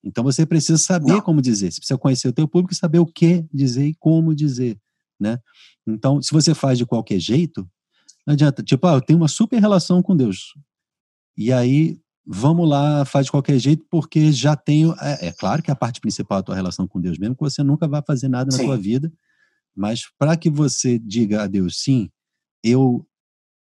[0.04, 1.20] Então você precisa saber não.
[1.22, 4.34] como dizer, você precisa conhecer o teu público e saber o que dizer e como
[4.34, 4.78] dizer,
[5.18, 5.38] né?
[5.86, 7.66] Então, se você faz de qualquer jeito,
[8.26, 8.62] não adianta.
[8.62, 10.52] Tipo, ah, eu tenho uma super relação com Deus.
[11.34, 14.94] E aí, vamos lá, faz de qualquer jeito, porque já tenho.
[15.00, 17.40] É, é claro que a parte principal é a tua relação com Deus, mesmo que
[17.40, 18.66] você nunca vá fazer nada na Sim.
[18.66, 19.10] tua vida
[19.74, 22.10] mas para que você diga a Deus, sim,
[22.62, 23.06] eu,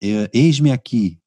[0.01, 1.21] eu eis-me aqui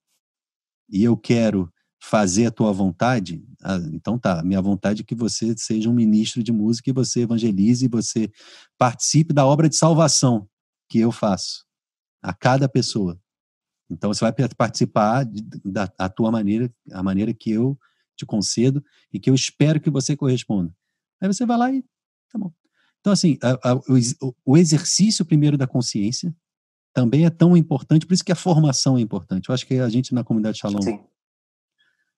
[0.90, 5.56] e eu quero fazer a tua vontade, ah, então tá, minha vontade é que você
[5.58, 8.30] seja um ministro de música e você evangelize, e você
[8.78, 10.50] participe da obra de salvação
[10.90, 11.66] que eu faço
[12.22, 13.18] a cada pessoa.
[13.90, 15.26] Então você vai participar
[15.64, 17.80] da, da tua maneira, a maneira que eu
[18.16, 20.76] te concedo e que eu espero que você corresponda.
[21.22, 21.82] Aí você vai lá e
[22.30, 22.52] tá bom.
[23.04, 26.34] Então, assim, a, a, o, o, exercício primeiro da consciência
[26.94, 29.50] também é tão importante, por isso que a formação é importante.
[29.50, 31.04] Eu acho que a gente na comunidade Shalom, Sim.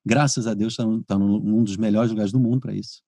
[0.05, 3.01] graças a Deus, está tá num dos melhores lugares do mundo para isso.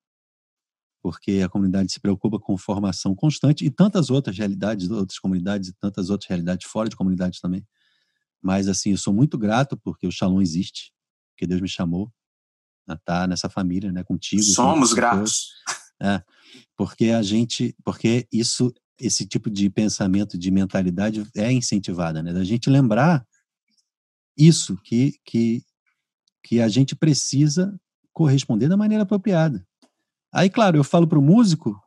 [1.04, 5.74] Porque a comunidade se preocupa com formação constante e tantas outras realidades, outras comunidades e
[5.74, 7.64] tantas outras realidades fora de comunidades também.
[8.42, 10.92] Mas, assim, eu sou muito grato porque o Shalom existe,
[11.30, 12.12] porque Deus me chamou
[12.88, 14.42] a estar nessa família, né, contigo.
[14.42, 15.52] Somos gratos.
[16.02, 16.22] É,
[16.76, 22.34] porque a gente, porque isso, esse tipo de pensamento, de mentalidade é incentivada, né?
[22.34, 23.26] Da gente lembrar
[24.38, 25.64] isso que que
[26.44, 27.78] que a gente precisa
[28.14, 29.66] corresponder da maneira apropriada.
[30.32, 31.78] Aí, claro, eu falo para o músico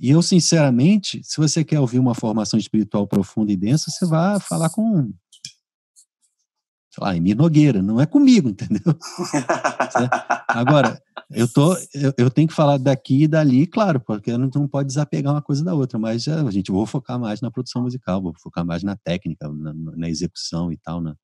[0.00, 4.38] e eu, sinceramente, se você quer ouvir uma formação espiritual profunda e densa, você vai
[4.38, 5.12] falar com
[6.90, 8.82] sei lá, Emir Nogueira, não é comigo, entendeu?
[10.48, 14.68] Agora, eu, tô, eu, eu, tenho que falar daqui e dali, claro, porque não, não
[14.68, 18.22] pode desapegar uma coisa da outra, mas a gente vou focar mais na produção musical,
[18.22, 21.14] vou focar mais na técnica, na, na execução e tal, né?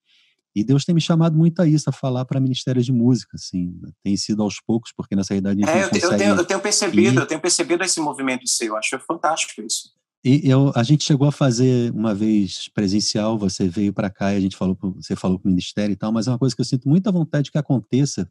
[0.55, 3.75] E Deus tem me chamado muito a isso, a falar para ministérios de música, assim,
[4.05, 7.23] tem sido aos poucos, porque nessa realidade é, eu, eu, tenho, eu tenho percebido, ir.
[7.23, 9.93] eu tenho percebido esse movimento seu, eu acho fantástico isso.
[10.25, 14.37] E eu, a gente chegou a fazer uma vez presencial, você veio para cá e
[14.37, 16.63] a gente falou, você falou com o ministério e tal, mas é uma coisa que
[16.63, 18.27] eu sinto muita vontade que aconteça,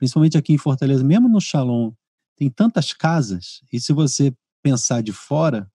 [0.00, 1.92] principalmente aqui em Fortaleza, mesmo no Shalom,
[2.34, 5.70] tem tantas casas, e se você pensar de fora,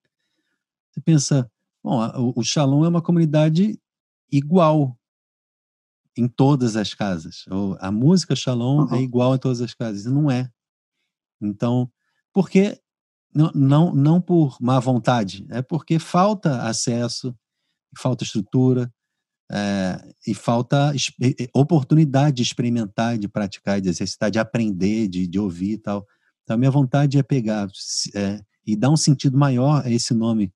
[0.90, 1.52] você pensa,
[1.84, 3.80] bom, o, Shalom é uma comunidade
[4.32, 4.98] igual
[6.18, 7.46] em todas as casas.
[7.80, 8.96] A música Shalom uhum.
[8.96, 10.52] é igual em todas as casas, e não é.
[11.40, 11.88] Então,
[12.34, 12.82] porque
[13.32, 17.38] não, não, não por má vontade, é porque falta acesso,
[17.96, 18.92] falta estrutura
[19.52, 20.94] é, e falta
[21.54, 26.06] oportunidade de experimentar, de praticar, de exercitar, de aprender, de, de ouvir e tal.
[26.44, 27.68] Então, a minha vontade é pegar
[28.16, 30.52] é, e dar um sentido maior a esse nome,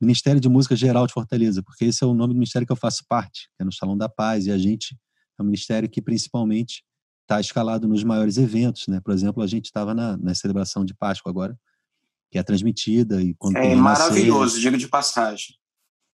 [0.00, 2.76] Ministério de Música Geral de Fortaleza, porque esse é o nome do ministério que eu
[2.76, 4.96] faço parte, que é no Salão da Paz, e a gente
[5.38, 6.84] é um ministério que principalmente
[7.22, 9.00] está escalado nos maiores eventos, né?
[9.00, 11.58] Por exemplo, a gente estava na, na celebração de Páscoa agora,
[12.30, 13.20] que é transmitida.
[13.22, 15.57] E quando é maravilhoso, diga de passagem.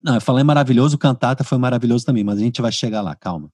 [0.03, 3.49] Não, eu falei maravilhoso, cantata foi maravilhoso também, mas a gente vai chegar lá, calma.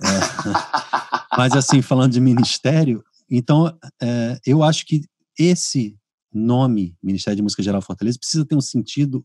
[0.00, 0.06] É,
[1.36, 3.66] mas assim, falando de ministério, então
[4.00, 5.02] é, eu acho que
[5.38, 5.98] esse
[6.32, 9.24] nome, Ministério de Música Geral Fortaleza, precisa ter um sentido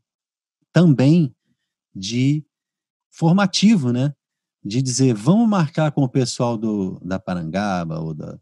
[0.73, 1.33] também
[1.95, 2.45] de
[3.11, 4.13] formativo, né?
[4.63, 8.37] De dizer, vamos marcar com o pessoal do, da Parangaba ou da,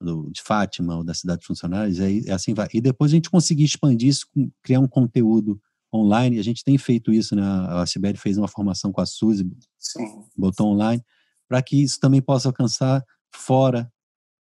[0.00, 2.68] do, de Fátima ou da cidade de funcionários, aí assim vai.
[2.72, 4.26] E depois a gente conseguir expandir isso,
[4.62, 5.60] criar um conteúdo
[5.94, 7.42] online, a gente tem feito isso, né?
[7.42, 9.46] A Sibeli fez uma formação com a Suzy,
[9.78, 10.24] Sim.
[10.36, 11.02] botou online,
[11.48, 13.04] para que isso também possa alcançar
[13.34, 13.90] fora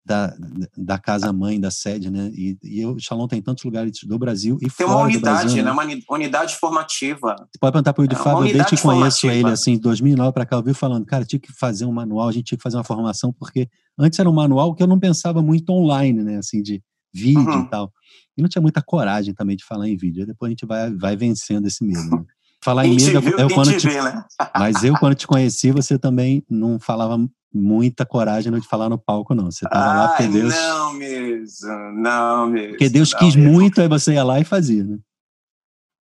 [0.08, 0.34] da,
[0.78, 2.32] da casa mãe, da sede, né?
[2.34, 5.64] E, e o Shalom tem tantos lugares do Brasil e tem fora uma unidade, Brasil,
[5.64, 5.72] né?
[5.72, 7.36] Uma unidade formativa.
[7.40, 9.34] Você pode perguntar para o de é, Fábio, desde que conheço formativa.
[9.34, 12.32] ele, assim, 2009 para cá, eu vi falando, cara, tinha que fazer um manual, a
[12.32, 13.68] gente tinha que fazer uma formação, porque
[14.00, 16.38] antes era um manual que eu não pensava muito online, né?
[16.38, 16.82] Assim, de
[17.14, 17.64] vídeo uhum.
[17.64, 17.92] e tal.
[18.38, 20.26] E não tinha muita coragem também de falar em vídeo.
[20.26, 22.18] Depois a gente vai, vai vencendo esse medo.
[22.18, 22.26] Né?
[22.64, 24.24] Falar em medo, viu, eu, quando te, vê, né?
[24.58, 27.18] mas eu quando te conheci, você também não falava
[27.54, 29.50] muita coragem de falar no palco, não.
[29.50, 30.54] Você tava Ai, lá porque Deus.
[30.54, 32.70] Não mesmo, não mesmo.
[32.70, 33.52] Porque Deus quis mesmo.
[33.52, 34.98] muito, aí você ia lá e fazia, né?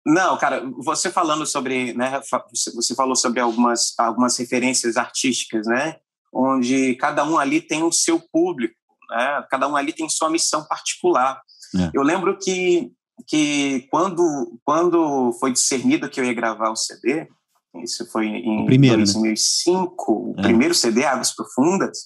[0.06, 2.20] Não, cara, você falando sobre, né,
[2.74, 5.96] você falou sobre algumas, algumas referências artísticas, né,
[6.32, 8.74] onde cada um ali tem o seu público,
[9.10, 11.42] né, cada um ali tem sua missão particular.
[11.76, 11.90] É.
[11.94, 12.92] Eu lembro que,
[13.26, 17.28] que quando, quando foi discernido que eu ia gravar o CD,
[17.82, 20.34] isso foi em primeiro, 2005, né?
[20.36, 20.42] o é.
[20.42, 21.98] primeiro CD, Águas Profundas.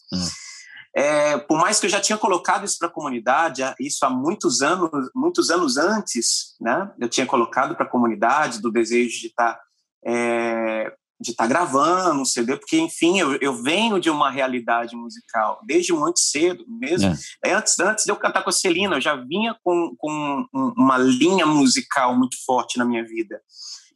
[0.95, 1.33] É.
[1.33, 4.61] é, por mais que eu já tinha colocado isso para a comunidade, isso há muitos
[4.61, 6.91] anos, muitos anos antes, né?
[6.99, 9.61] Eu tinha colocado para a comunidade do desejo de estar tá,
[10.07, 14.97] é, de estar tá gravando um CD, porque enfim eu, eu venho de uma realidade
[14.97, 17.15] musical desde muito cedo mesmo.
[17.45, 17.53] É.
[17.53, 21.47] Antes, antes de eu cantar com a Celina, eu já vinha com, com uma linha
[21.47, 23.41] musical muito forte na minha vida.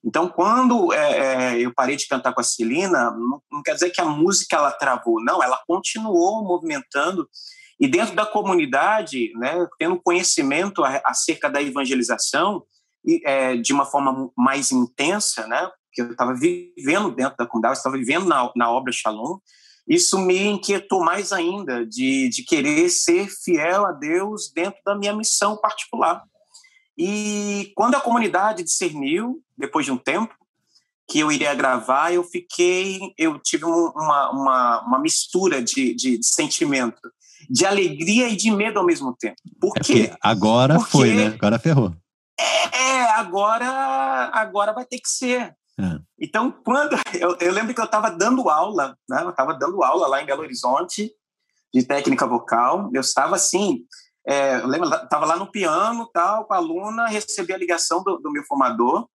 [0.05, 1.19] Então, quando é,
[1.57, 4.57] é, eu parei de cantar com a Celina, não, não, quer dizer que a música
[4.57, 7.29] ela travou, não, ela continuou movimentando
[7.81, 12.65] e dentro da comunidade, né, tendo conhecimento acerca da evangelização
[13.05, 17.79] e, é, de uma forma mais intensa, né, que eu estava vivendo dentro da comunidade,
[17.79, 19.39] estava vivendo na, na obra Shalom,
[19.87, 25.15] isso me inquietou mais ainda de, de querer ser fiel a Deus dentro da minha
[25.15, 26.23] missão particular.
[26.97, 30.35] E quando a comunidade discerniu, depois de um tempo,
[31.09, 36.27] que eu iria gravar, eu fiquei, eu tive uma, uma, uma mistura de, de, de,
[36.27, 37.01] sentimento,
[37.49, 39.37] de alegria e de medo ao mesmo tempo.
[39.59, 40.13] Por é quê?
[40.21, 41.29] agora Porque, foi, né?
[41.29, 41.95] Agora ferrou.
[42.39, 45.57] É, é, agora, agora vai ter que ser.
[45.79, 46.01] É.
[46.21, 49.23] Então, quando eu, eu, lembro que eu estava dando aula, né?
[49.23, 51.13] Eu estava dando aula lá em Belo Horizonte
[51.73, 52.91] de técnica vocal.
[52.93, 53.85] Eu estava assim,
[54.27, 58.19] é, eu lembro, estava lá no piano, tal, com a aluna, recebi a ligação do,
[58.19, 59.09] do meu formador.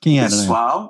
[0.00, 0.28] Quem era?
[0.28, 0.36] Né?
[0.36, 0.82] Pessoal.
[0.82, 0.88] Né?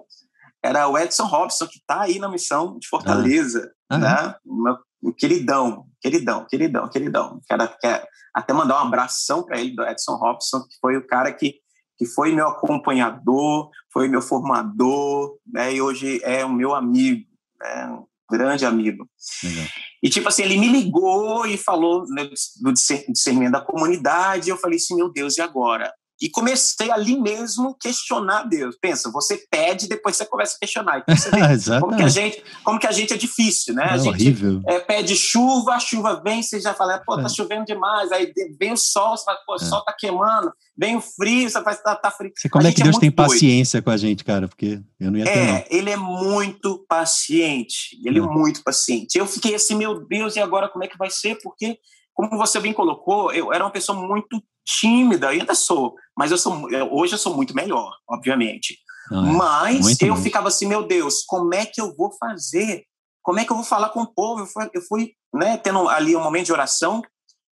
[0.62, 3.98] Era o Edson Robson, que está aí na missão de Fortaleza, ah.
[3.98, 4.34] né?
[4.44, 4.78] Meu,
[5.14, 7.40] queridão, queridão, queridão, queridão.
[7.46, 11.32] Quero, quero até mandar um abração para ele, do Edson Robson, que foi o cara
[11.32, 11.54] que,
[12.00, 15.74] que foi meu acompanhador, foi meu formador, né?
[15.74, 17.26] E hoje é o meu amigo,
[17.60, 17.88] né?
[17.88, 19.06] Um grande amigo.
[19.44, 19.66] Legal.
[20.02, 22.30] E, tipo assim, ele me ligou e falou né,
[22.62, 24.48] do discernimento da comunidade.
[24.48, 25.92] E eu falei assim, meu Deus, e agora?
[26.20, 28.76] E comecei ali mesmo questionar Deus.
[28.80, 30.98] Pensa, você pede, depois você começa a questionar.
[30.98, 31.40] Então você vê
[31.80, 33.84] como, que a gente, como que a gente é difícil, né?
[33.84, 34.62] É a gente horrível.
[34.66, 37.28] É, pede chuva, a chuva vem, você já fala, pô, tá é.
[37.28, 38.12] chovendo demais.
[38.12, 39.58] Aí vem o sol, você fala, pô, o é.
[39.60, 40.52] sol tá queimando.
[40.76, 42.32] Vem o frio, você fala, tá, tá frio.
[42.50, 43.84] Como é que é Deus tem paciência doido.
[43.84, 44.46] com a gente, cara?
[44.46, 45.64] Porque eu não ia ter, É, não.
[45.70, 47.98] ele é muito paciente.
[48.04, 49.16] Ele é muito paciente.
[49.16, 51.38] Eu fiquei assim, meu Deus, e agora como é que vai ser?
[51.42, 51.78] Porque
[52.12, 56.68] como você bem colocou, eu era uma pessoa muito tímida, ainda sou, Mas eu sou,
[56.90, 58.78] hoje eu sou muito melhor, obviamente.
[59.10, 59.32] Não, é.
[59.32, 62.84] Mas eu ficava assim, meu Deus, como é que eu vou fazer?
[63.22, 64.42] Como é que eu vou falar com o povo?
[64.42, 67.00] Eu fui, eu fui né, tendo ali um momento de oração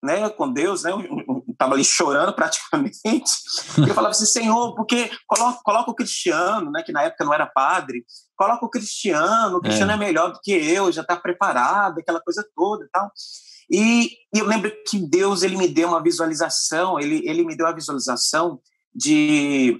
[0.04, 0.90] né, com Deus, né,
[1.48, 3.32] estava ali chorando praticamente.
[3.78, 7.46] eu falava assim, Senhor, porque coloca, coloca o cristiano, né, que na época não era
[7.46, 8.04] padre,
[8.36, 12.20] coloca o cristiano, o cristiano é, é melhor do que eu, já está preparado, aquela
[12.20, 13.12] coisa toda e tal.
[13.70, 17.68] E, e, eu lembro que Deus ele me deu uma visualização, ele, ele me deu
[17.68, 18.60] a visualização
[18.94, 19.80] de,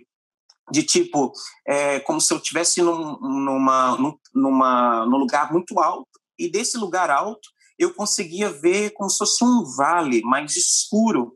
[0.72, 1.32] de tipo,
[1.68, 7.10] é, como se eu estivesse num, numa, numa, num lugar muito alto, e desse lugar
[7.10, 11.34] alto eu conseguia ver como se fosse um vale mais escuro,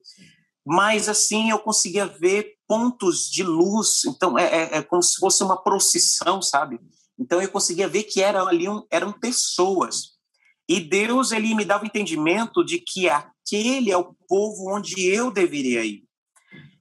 [0.65, 5.43] mas assim eu conseguia ver pontos de luz, então é, é, é como se fosse
[5.43, 6.79] uma procissão, sabe?
[7.17, 10.18] Então eu conseguia ver que eram ali um, eram pessoas.
[10.69, 15.32] E Deus ele me dava o entendimento de que aquele é o povo onde eu
[15.32, 16.03] deveria ir.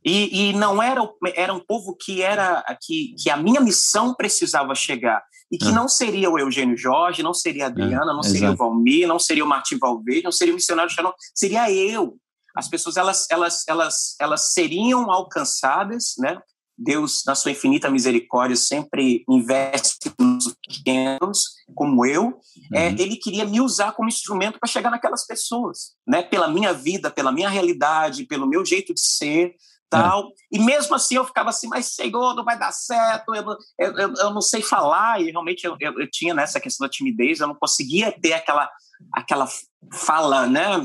[0.04, 1.00] E, e não era
[1.34, 5.72] era um povo que era que, que a minha missão precisava chegar e que ah.
[5.72, 9.44] não seria o Eugênio Jorge, não seria a Adriana, não seria o Valmir, não seria
[9.44, 12.16] o Martim Valverde, não seria o missionário Xanon, seria eu.
[12.54, 16.38] As pessoas elas elas elas elas seriam alcançadas, né?
[16.78, 22.38] Deus, na sua infinita misericórdia, sempre investe nos pequenos, como eu.
[22.72, 22.96] É, uhum.
[22.96, 26.22] É, ele queria me usar como instrumento para chegar naquelas pessoas, né?
[26.22, 29.56] Pela minha vida, pela minha realidade, pelo meu jeito de ser,
[29.90, 30.28] tal.
[30.28, 30.32] É.
[30.52, 33.44] E mesmo assim eu ficava assim, mas Senhor, não vai dar certo, eu,
[33.78, 35.20] eu, eu, eu não sei falar.
[35.20, 38.70] E realmente eu, eu, eu, tinha nessa questão da timidez, eu não conseguia ter aquela,
[39.12, 39.48] aquela
[39.92, 40.78] fala, né,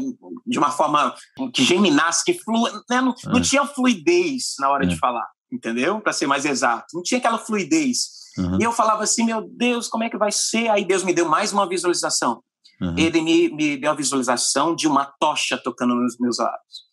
[0.46, 1.14] de uma forma
[1.54, 3.30] que geminasse, que flu, né, não, é.
[3.30, 4.88] não tinha fluidez na hora é.
[4.88, 6.02] de falar, entendeu?
[6.02, 6.88] Para ser mais exato.
[6.96, 8.24] Não tinha aquela fluidez.
[8.38, 8.58] Uhum.
[8.60, 10.70] E eu falava assim, meu Deus, como é que vai ser?
[10.70, 12.44] Aí Deus me deu mais uma visualização.
[12.82, 12.98] Uhum.
[12.98, 16.84] Ele me, me deu a visualização de uma tocha tocando nos meus lábios.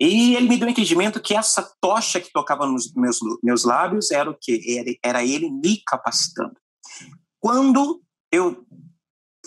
[0.00, 4.10] E ele me deu o entendimento que essa tocha que tocava nos meus, meus lábios
[4.10, 4.60] era o quê?
[5.02, 6.56] Era, era ele me capacitando.
[7.38, 8.00] Quando
[8.32, 8.64] eu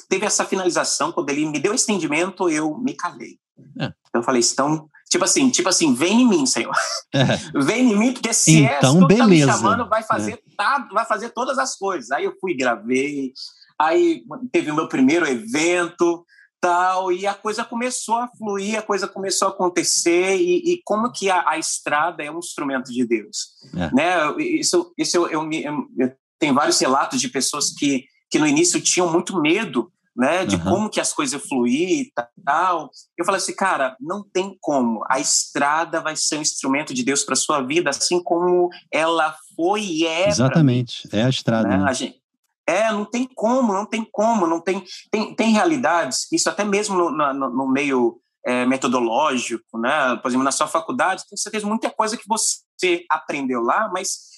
[0.07, 3.39] teve essa finalização, quando ele me deu esse entendimento, eu me calei.
[3.79, 3.91] É.
[4.13, 6.75] Eu falei, então, tipo assim, tipo assim, vem em mim, Senhor.
[7.13, 7.25] É.
[7.59, 9.47] vem em mim, porque se então, é, beleza.
[9.47, 10.39] tá me chamando, vai fazer, é.
[10.55, 12.11] tá, vai fazer todas as coisas.
[12.11, 13.31] Aí eu fui gravei,
[13.79, 16.25] aí teve o meu primeiro evento,
[16.59, 21.11] tal, e a coisa começou a fluir, a coisa começou a acontecer, e, e como
[21.11, 23.49] que a, a, estrada é um instrumento de Deus.
[23.75, 23.95] É.
[23.95, 24.43] Né?
[24.43, 28.81] Isso, isso eu, eu, eu, eu, tenho vários relatos de pessoas que, que no início
[28.81, 30.63] tinham muito medo né, de uhum.
[30.63, 32.11] como que as coisas fluir e
[32.43, 32.89] tal.
[33.15, 35.05] Eu falei assim, cara, não tem como.
[35.07, 39.81] A estrada vai ser um instrumento de Deus para sua vida, assim como ela foi
[39.81, 40.27] e é.
[40.27, 41.67] Exatamente, é a estrada.
[41.67, 41.77] Né?
[41.77, 41.85] Né?
[41.87, 42.19] A gente,
[42.67, 44.83] é, não tem como, não tem como, não tem.
[45.11, 50.15] Tem, tem realidades, isso até mesmo no, no, no meio é, metodológico, né?
[50.17, 54.37] Por exemplo, na sua faculdade, tem certeza muita coisa que você aprendeu lá, mas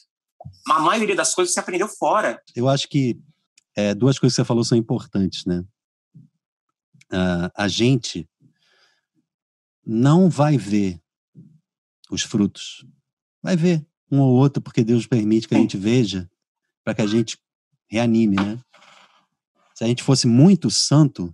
[0.69, 2.41] a maioria das coisas você aprendeu fora.
[2.55, 3.17] Eu acho que
[3.75, 5.63] é, duas coisas que você falou são importantes, né?
[7.11, 8.29] Uh, a gente
[9.85, 11.01] não vai ver
[12.11, 12.85] os frutos.
[13.41, 16.29] Vai ver um ou outro, porque Deus permite que a gente veja,
[16.83, 17.37] para que a gente
[17.87, 18.59] reanime, né?
[19.75, 21.33] Se a gente fosse muito santo,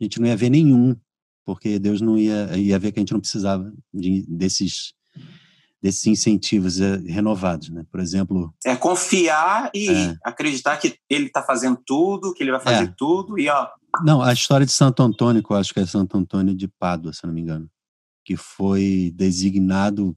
[0.00, 0.96] a gente não ia ver nenhum,
[1.44, 4.94] porque Deus não ia, ia ver que a gente não precisava de, desses
[5.84, 7.84] desses incentivos é, renovados, né?
[7.90, 12.60] Por exemplo, é confiar e é, acreditar que ele está fazendo tudo, que ele vai
[12.60, 13.68] fazer é, tudo e ó.
[14.02, 17.12] Não, a história de Santo Antônio, que eu acho que é Santo Antônio de Pádua,
[17.12, 17.68] se não me engano,
[18.24, 20.16] que foi designado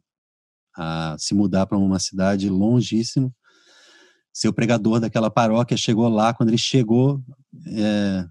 [0.74, 3.30] a se mudar para uma cidade longíssima
[4.32, 7.22] ser o pregador daquela paróquia, chegou lá, quando ele chegou
[7.76, 8.26] é,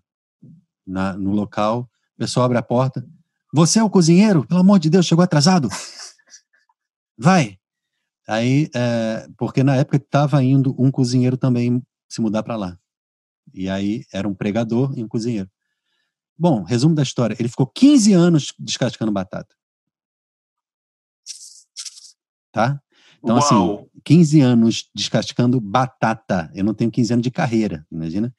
[0.87, 1.81] na, no local,
[2.15, 3.07] o pessoal abre a porta,
[3.53, 4.47] você é o cozinheiro?
[4.47, 5.69] Pelo amor de Deus, chegou atrasado?
[7.19, 7.59] Vai!
[8.29, 12.79] Aí, é, porque na época estava indo um cozinheiro também se mudar para lá.
[13.55, 15.49] E aí era um pregador e um cozinheiro.
[16.37, 17.37] Bom, resumo da história.
[17.39, 19.55] Ele ficou 15 anos descascando batata.
[22.53, 22.81] Tá?
[23.23, 23.79] Então, assim, Uau.
[23.81, 26.51] assim, 15 anos descascando batata.
[26.55, 28.35] Eu não tenho 15 anos de carreira, imagina.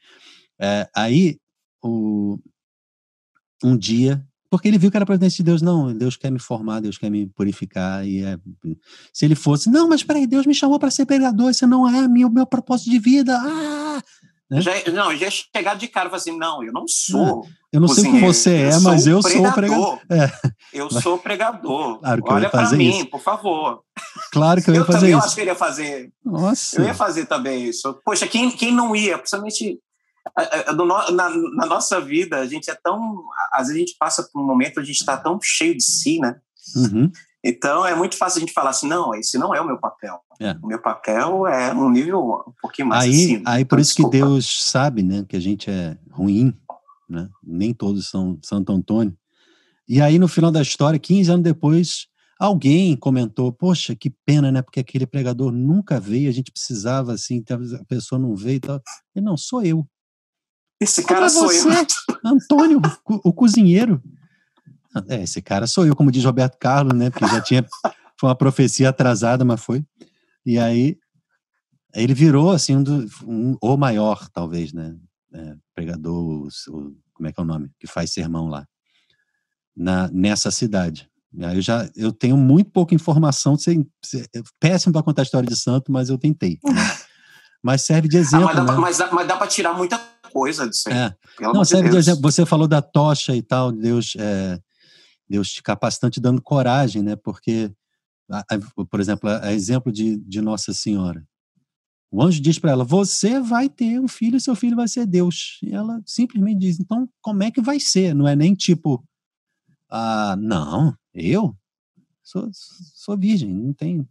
[0.59, 1.39] É, aí,
[1.81, 2.39] o,
[3.63, 6.79] um dia, porque ele viu que era providência de Deus, não, Deus quer me formar,
[6.79, 8.05] Deus quer me purificar.
[8.05, 8.37] E é,
[9.13, 12.07] se ele fosse, não, mas peraí, Deus me chamou para ser pregador, isso não é
[12.07, 13.37] meu, meu propósito de vida.
[13.39, 14.01] Ah!
[14.49, 14.61] Né?
[14.61, 17.45] Já, não, já chegar de cara e falar assim: não, eu não sou.
[17.71, 19.99] eu não sei o que você é, eu mas eu sou pregador.
[20.09, 20.31] É.
[20.73, 21.99] Eu sou pregador.
[22.07, 23.05] Claro que Olha para mim, isso.
[23.07, 23.81] por favor.
[24.31, 25.19] Claro que eu ia fazer também, isso.
[25.19, 26.13] Eu acho que ele ia fazer.
[26.23, 26.81] Nossa.
[26.81, 27.99] Eu ia fazer também isso.
[28.05, 29.17] Poxa, quem, quem não ia?
[29.17, 29.79] Principalmente
[31.11, 33.23] na, na nossa vida, a gente é tão.
[33.53, 36.19] Às vezes a gente passa por um momento, a gente está tão cheio de si,
[36.19, 36.35] né?
[36.75, 37.11] Uhum.
[37.43, 40.19] Então é muito fácil a gente falar assim, não, esse não é o meu papel.
[40.39, 40.55] É.
[40.61, 43.43] O meu papel é um nível um pouquinho mais aí, acima.
[43.45, 44.11] Aí então, por isso desculpa.
[44.11, 46.53] que Deus sabe, né, que a gente é ruim,
[47.09, 47.29] né?
[47.41, 49.15] Nem todos são Santo Antônio.
[49.87, 52.07] E aí no final da história, 15 anos depois,
[52.37, 54.61] alguém comentou: "Poxa, que pena, né?
[54.61, 57.41] Porque aquele pregador nunca veio, a gente precisava assim,
[57.79, 58.81] a pessoa não veio e tal".
[59.15, 59.87] E não, sou eu.
[60.79, 61.87] Esse cara é sou você, eu.
[62.23, 64.01] Antônio, o cozinheiro.
[65.09, 67.09] É, esse cara sou eu, como diz Roberto Carlos, né?
[67.09, 67.65] Porque já tinha.
[68.19, 69.83] Foi uma profecia atrasada, mas foi.
[70.45, 70.97] E aí.
[71.95, 74.95] Ele virou, assim, um, do, um o maior, talvez, né?
[75.33, 77.71] É, pregador, o, como é que é o nome?
[77.79, 78.67] Que faz sermão lá.
[79.75, 81.09] Na, nessa cidade.
[81.33, 85.47] Eu já eu tenho muito pouca informação, você, você, é péssimo para contar a história
[85.47, 86.59] de santo, mas eu tentei.
[86.63, 86.73] Né?
[87.63, 88.47] Mas serve de exemplo.
[88.47, 88.79] Ah, mas, dá, né?
[88.79, 89.97] mas, dá, mas dá para tirar muita
[90.27, 90.95] coisa disso aí.
[90.95, 91.15] É.
[91.39, 92.21] Não, serve de, exemplo.
[92.21, 94.59] Você falou da tocha e tal, Deus é,
[95.29, 97.15] Deus te capacitando, dando coragem, né?
[97.15, 97.71] Porque,
[98.89, 101.25] por exemplo, a exemplo de, de Nossa Senhora.
[102.09, 105.05] O anjo diz para ela: Você vai ter um filho e seu filho vai ser
[105.05, 105.59] Deus.
[105.61, 108.15] E ela simplesmente diz: Então, como é que vai ser?
[108.15, 109.03] Não é nem tipo,
[109.89, 111.55] ah, não, eu
[112.23, 114.07] sou, sou virgem, não tem.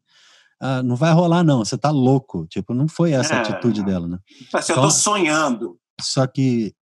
[0.61, 2.47] Ah, não vai rolar, não, você tá louco.
[2.47, 4.19] Tipo, não foi essa é, atitude dela, né?
[4.55, 5.79] Assim, então, eu tô sonhando.
[6.01, 6.75] Só que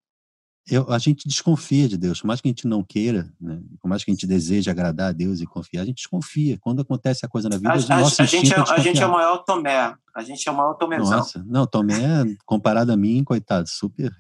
[0.71, 3.61] eu, a gente desconfia de Deus, por mais que a gente não queira, né?
[3.81, 6.57] por mais que a gente deseje agradar a Deus e confiar, a gente desconfia.
[6.59, 9.12] Quando acontece a coisa na vida, a, a, a gente, é, a gente é o
[9.12, 9.95] maior Tomé.
[10.15, 11.19] A gente é o maior Tomézão.
[11.19, 14.11] Nossa, não, Tomé, comparado a mim, coitado, super,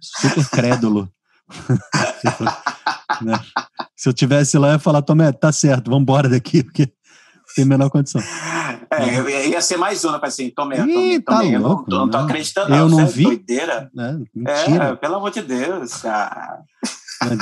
[0.00, 1.12] super crédulo.
[3.20, 3.38] né?
[3.94, 6.90] Se eu tivesse lá, eu ia falar, Tomé, tá certo, vamos embora daqui, porque
[7.58, 8.20] tem a menor condição.
[8.88, 11.58] É, ia ser mais uma para assim, tomei, tomei, tá tomei.
[11.58, 13.24] Louco, eu não, não tô acreditando, eu não, vi.
[13.24, 13.90] Doideira.
[13.98, 14.84] É, mentira.
[14.84, 16.04] É, pelo amor de Deus.
[16.04, 16.62] Ah.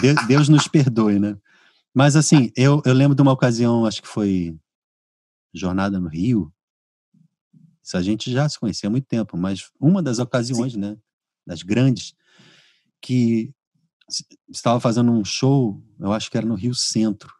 [0.00, 1.36] Deus, Deus nos perdoe, né?
[1.94, 4.56] Mas assim, eu, eu lembro de uma ocasião, acho que foi
[5.54, 6.50] Jornada no Rio.
[7.84, 10.80] Isso a gente já se conhecia há muito tempo, mas uma das ocasiões, Sim.
[10.80, 10.96] né,
[11.46, 12.14] das grandes,
[13.02, 13.52] que
[14.48, 17.32] estava fazendo um show, eu acho que era no Rio Centro.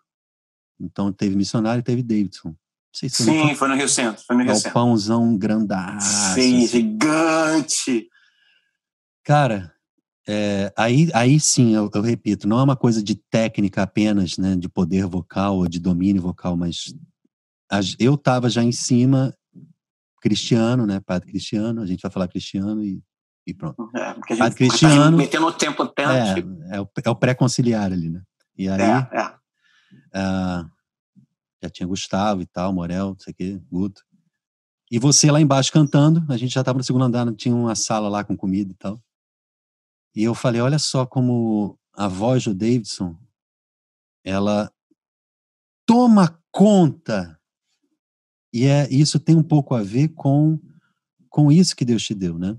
[0.79, 2.55] Então teve missionário e teve Davidson
[2.97, 4.25] sei se Sim, foi no Rio Centro.
[4.27, 4.73] Foi no Rio Centro.
[4.73, 6.35] pãozão grandaço.
[6.35, 6.67] Sim, assim.
[6.67, 8.09] gigante.
[9.23, 9.71] Cara,
[10.27, 14.57] é, aí, aí sim, eu, eu, repito, não é uma coisa de técnica apenas, né,
[14.57, 16.95] de poder vocal ou de domínio vocal, mas
[17.71, 19.37] a, eu estava já em cima,
[20.23, 23.03] cristiano, né, padre cristiano, a gente vai falar cristiano e,
[23.47, 23.91] e pronto.
[23.95, 26.65] É, porque a gente padre cristiano, tá metendo o tempo tanto.
[26.71, 28.23] É, é o, é o pré-conciliar ali, né?
[28.57, 29.37] E aí, é, é.
[30.19, 30.76] Uh,
[31.67, 34.03] já tinha Gustavo e tal, Morel, não sei o quê, Guto.
[34.91, 38.09] E você lá embaixo cantando, a gente já estava no segundo andar, tinha uma sala
[38.09, 39.03] lá com comida e tal.
[40.15, 43.17] E eu falei, olha só como a voz do Davidson,
[44.25, 44.73] ela
[45.85, 47.39] toma conta.
[48.53, 50.59] E é isso tem um pouco a ver com
[51.29, 52.59] com isso que Deus te deu, né?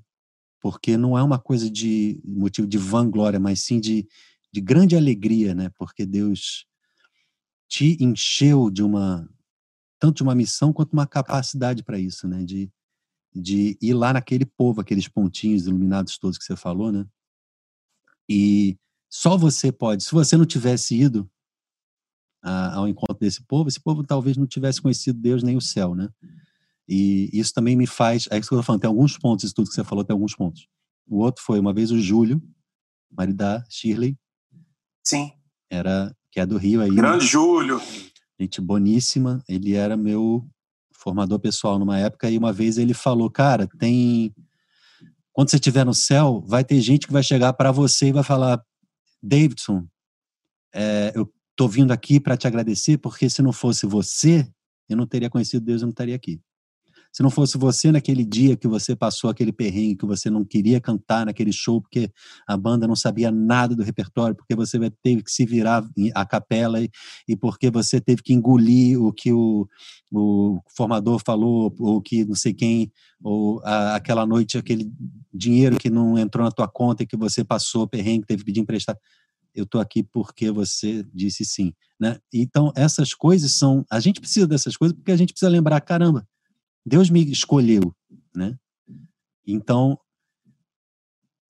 [0.61, 4.07] Porque não é uma coisa de motivo de vanglória, mas sim de,
[4.53, 5.71] de grande alegria, né?
[5.79, 6.67] Porque Deus
[7.67, 9.27] te encheu de uma
[9.99, 12.43] tanto de uma missão quanto uma capacidade para isso, né?
[12.43, 12.71] De,
[13.33, 17.05] de ir lá naquele povo, aqueles pontinhos iluminados todos que você falou, né?
[18.29, 18.77] E
[19.09, 20.03] só você pode.
[20.03, 21.29] Se você não tivesse ido
[22.43, 25.95] a, ao encontro desse povo, esse povo talvez não tivesse conhecido Deus nem o céu,
[25.95, 26.09] né?
[26.87, 28.27] E isso também me faz.
[28.31, 30.13] É isso que eu tô falando, tem alguns pontos, isso tudo que você falou, tem
[30.13, 30.67] alguns pontos.
[31.07, 32.41] O outro foi uma vez o Júlio,
[33.11, 34.17] marido da Shirley.
[35.03, 35.31] Sim.
[35.69, 36.93] Era que é do Rio aí.
[36.93, 37.29] Grande né?
[37.29, 37.81] Júlio.
[38.39, 39.43] Gente boníssima.
[39.47, 40.47] Ele era meu
[40.91, 44.33] formador pessoal numa época e uma vez ele falou, cara, tem
[45.37, 48.23] quando você estiver no céu, vai ter gente que vai chegar para você e vai
[48.23, 48.59] falar,
[49.21, 49.87] Davidson,
[50.73, 54.51] é, eu tô vindo aqui para te agradecer porque se não fosse você,
[54.89, 56.41] eu não teria conhecido Deus, eu não estaria aqui.
[57.11, 60.79] Se não fosse você naquele dia que você passou aquele perrengue, que você não queria
[60.79, 62.11] cantar naquele show porque
[62.47, 65.83] a banda não sabia nada do repertório, porque você teve que se virar
[66.13, 66.89] a capela e,
[67.27, 69.67] e porque você teve que engolir o que o,
[70.11, 72.91] o formador falou, ou que não sei quem,
[73.21, 74.91] ou a, aquela noite, aquele
[75.33, 78.61] dinheiro que não entrou na tua conta e que você passou perrengue, teve que pedir
[78.61, 78.99] emprestado
[79.57, 82.19] eu estou aqui porque você disse sim, né?
[82.31, 86.25] Então essas coisas são, a gente precisa dessas coisas porque a gente precisa lembrar, caramba,
[86.87, 87.93] Deus me escolheu,
[88.35, 88.57] né?
[89.45, 89.99] Então,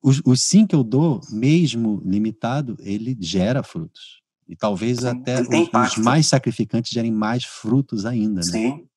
[0.02, 4.22] os, os sim que eu dou, mesmo limitado, ele gera frutos.
[4.48, 8.52] E talvez sim, até os, os, mais sacrificantes gerem mais frutos ainda, né?
[8.52, 8.88] Sim.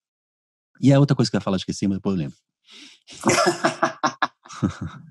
[0.81, 2.39] E a outra coisa que eu ia falar, esqueci, mas depois eu lembro.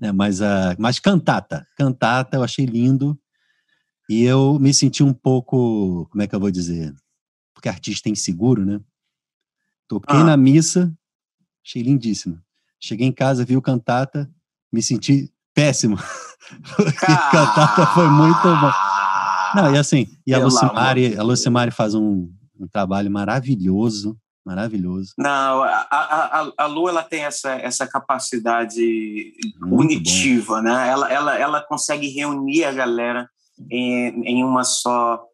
[0.00, 1.66] é, mas, uh, mas cantata.
[1.76, 3.18] Cantata eu achei lindo.
[4.08, 6.94] E eu me senti um pouco, como é que eu vou dizer?
[7.64, 8.78] porque artista é inseguro, né?
[9.88, 10.24] Toquei ah.
[10.24, 10.92] na missa,
[11.64, 12.38] achei lindíssimo.
[12.80, 14.30] Cheguei em casa, vi o cantata,
[14.72, 15.96] me senti péssimo.
[17.08, 17.30] ah.
[17.30, 18.72] cantata foi muito bom.
[19.54, 22.28] Não, e assim, e a Lucimari, a Lucimari faz um,
[22.58, 25.14] um trabalho maravilhoso, maravilhoso.
[25.16, 30.62] Não, a, a, a Lu ela tem essa, essa capacidade Muito unitiva, bom.
[30.62, 30.88] né?
[30.88, 33.28] Ela, ela, ela consegue reunir a galera
[33.70, 35.24] em, em uma só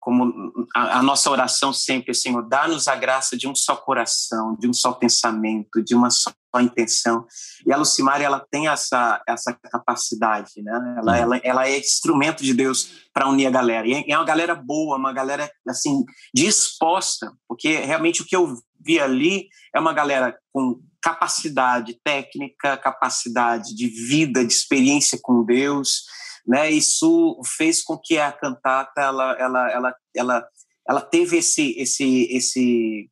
[0.00, 4.66] como a, a, nossa oração sempre, Senhor, dá-nos a graça de um só coração, de
[4.66, 7.26] um só pensamento, de uma só intenção.
[7.66, 10.96] E a Lucimari, ela tem essa, essa capacidade, né?
[10.98, 13.86] Ela, ela, ela é instrumento de Deus para unir a galera.
[13.86, 16.02] E é, é uma galera boa, uma galera, assim,
[16.34, 23.74] disposta, porque realmente o que eu vi ali é uma galera com capacidade técnica, capacidade
[23.74, 26.04] de vida, de experiência com Deus,
[26.46, 26.70] né?
[26.70, 30.48] Isso fez com que a cantata ela ela ela ela,
[30.88, 33.10] ela teve esse esse esse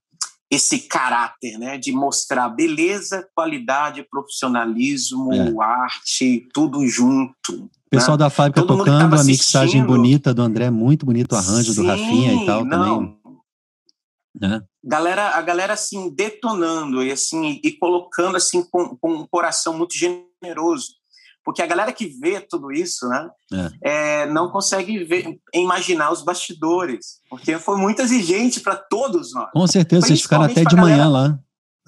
[0.51, 5.62] esse caráter, né, de mostrar beleza, qualidade, profissionalismo, é.
[5.62, 7.70] arte, tudo junto.
[7.91, 8.24] Pessoal né?
[8.24, 11.87] da fábrica Todo tocando, a mixagem bonita do André, muito bonito o arranjo Sim, do
[11.87, 12.99] Rafinha e tal não.
[12.99, 13.18] também.
[14.41, 14.62] Né?
[14.83, 19.95] Galera, a galera assim detonando e assim e colocando assim com, com um coração muito
[19.95, 20.97] generoso
[21.49, 23.70] porque a galera que vê tudo isso, né, é.
[24.22, 29.51] É, não consegue ver, imaginar os bastidores, porque foi muito exigente para todos nós.
[29.51, 31.09] Com certeza, vocês ficaram até de manhã galera...
[31.09, 31.38] lá.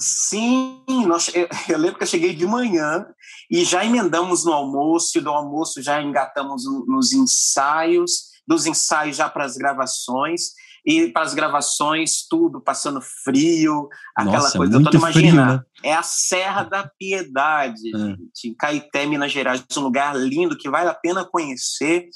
[0.00, 3.04] Sim, nós, eu, eu, lembro que eu cheguei de manhã
[3.50, 9.28] e já emendamos no almoço, e do almoço já engatamos nos ensaios, dos ensaios já
[9.28, 10.52] para as gravações,
[10.84, 14.96] e para as gravações, tudo passando frio, aquela Nossa, coisa toda.
[14.96, 15.62] Imagina, frio, né?
[15.82, 18.48] é a Serra da Piedade, é.
[18.48, 22.08] em Caeté, Minas Gerais, um lugar lindo que vale a pena conhecer.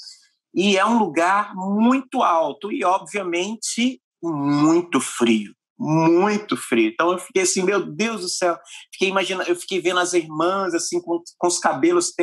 [0.53, 5.53] E é um lugar muito alto e, obviamente, muito frio.
[5.77, 6.89] Muito frio.
[6.89, 8.57] Então eu fiquei assim, meu Deus do céu.
[8.93, 12.13] Fiquei imaginando, eu fiquei vendo as irmãs assim com, com os cabelos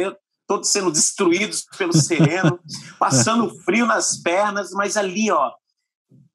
[0.46, 2.58] todos sendo destruídos pelo sereno,
[2.98, 5.50] passando frio nas pernas, mas ali, ó,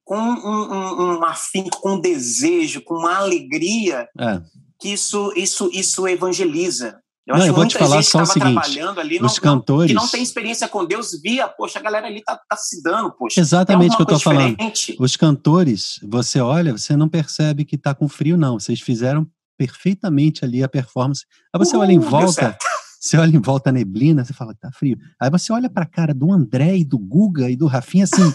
[0.07, 4.41] com um, um, um afinco, com um desejo, com uma alegria, é.
[4.79, 6.97] que isso, isso, isso evangeliza.
[7.27, 9.91] Eu não, acho eu vou te falar só o seguinte, trabalhando ali, os não, cantores...
[9.91, 13.11] que não tem experiência com Deus, via, poxa, a galera ali tá, tá se dando,
[13.11, 13.41] poxa.
[13.41, 14.55] Exatamente o que eu tô falando.
[14.97, 18.57] Os cantores, você olha, você não percebe que tá com frio, não.
[18.57, 19.27] Vocês fizeram
[19.57, 21.25] perfeitamente ali a performance.
[21.53, 22.57] Aí você uh, olha em volta,
[22.97, 24.97] você olha em volta a neblina, você fala, tá frio.
[25.19, 28.33] Aí você olha pra cara do André e do Guga e do Rafinha, assim...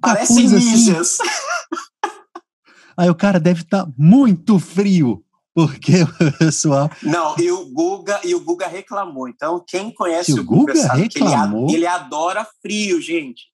[0.00, 1.20] Parecem ninjas.
[1.20, 1.30] Assim.
[2.96, 6.90] Aí o cara deve estar tá muito frio, porque o pessoal.
[7.02, 9.28] Não, e o Guga, e o Guga reclamou.
[9.28, 11.66] Então, quem conhece o, o Guga, Guga sabe reclamou.
[11.66, 13.46] que ele, ele adora frio, gente.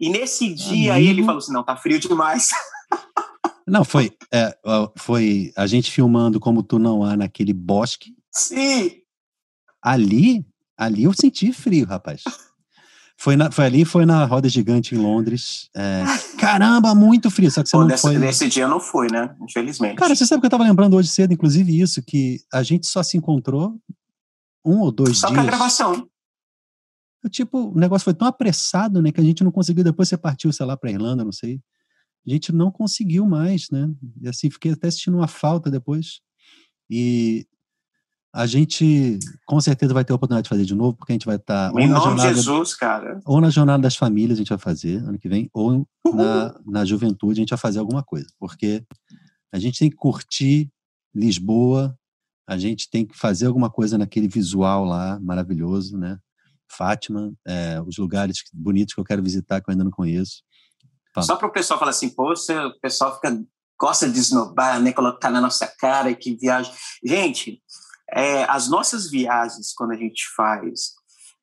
[0.00, 1.10] E nesse dia Amigo...
[1.10, 2.48] ele falou assim: não, tá frio demais.
[3.68, 4.58] Não, foi, é,
[4.96, 8.16] foi a gente filmando como tu não há naquele bosque.
[8.32, 8.90] Sim.
[9.80, 10.44] Ali,
[10.76, 12.24] ali eu senti frio, rapaz.
[13.20, 15.68] Foi, na, foi ali, foi na roda gigante em Londres.
[15.76, 16.02] É,
[16.38, 17.50] caramba, muito frio.
[17.50, 18.16] Só que você Pô, não nesse, foi.
[18.16, 19.36] Nesse dia não foi, né?
[19.42, 19.96] Infelizmente.
[19.96, 23.02] Cara, você sabe que eu tava lembrando hoje cedo, inclusive, isso, que a gente só
[23.02, 23.78] se encontrou
[24.64, 25.38] um ou dois só dias.
[25.38, 26.08] Só pra gravação.
[27.30, 29.84] Tipo, o negócio foi tão apressado, né, que a gente não conseguiu.
[29.84, 31.60] Depois você partiu, sei lá, pra Irlanda, não sei.
[32.26, 33.86] A gente não conseguiu mais, né?
[34.22, 36.22] E assim, fiquei até sentindo uma falta depois.
[36.88, 37.46] E
[38.32, 41.26] a gente com certeza vai ter a oportunidade de fazer de novo, porque a gente
[41.26, 41.72] vai estar.
[41.72, 43.20] Tá, em nome jornada, de Jesus, cara.
[43.24, 46.84] Ou na Jornada das Famílias a gente vai fazer ano que vem, ou na, na
[46.84, 48.26] juventude a gente vai fazer alguma coisa.
[48.38, 48.84] Porque
[49.52, 50.70] a gente tem que curtir
[51.12, 51.98] Lisboa,
[52.48, 56.18] a gente tem que fazer alguma coisa naquele visual lá maravilhoso, né?
[56.70, 60.42] Fátima, é, os lugares bonitos que eu quero visitar que eu ainda não conheço.
[61.12, 61.26] Fala.
[61.26, 63.42] Só para o pessoal falar assim, poxa, o pessoal fica,
[63.78, 64.92] gosta de esnobar, né?
[64.92, 66.72] Colocar na nossa cara que viagem.
[67.04, 67.60] Gente,
[68.12, 70.94] é, as nossas viagens, quando a gente faz,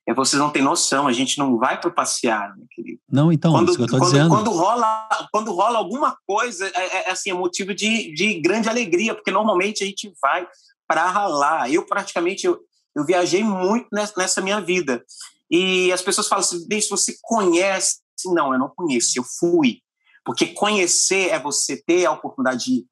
[0.08, 3.02] é, vocês não têm noção, a gente não vai para passear, meu querido.
[3.12, 4.30] Não, então, quando, isso que eu tô quando, dizendo.
[4.30, 8.70] Quando rola, quando rola alguma coisa, é, é, é, assim, é motivo de, de grande
[8.70, 10.48] alegria, porque normalmente a gente vai
[10.88, 11.70] para ralar.
[11.70, 12.58] Eu, praticamente, eu,
[12.96, 15.04] eu viajei muito nessa, nessa minha vida.
[15.52, 18.00] E as pessoas falam assim, Deixa, você conhece?
[18.28, 19.82] Não, eu não conheço, eu fui.
[20.24, 22.86] Porque conhecer é você ter a oportunidade de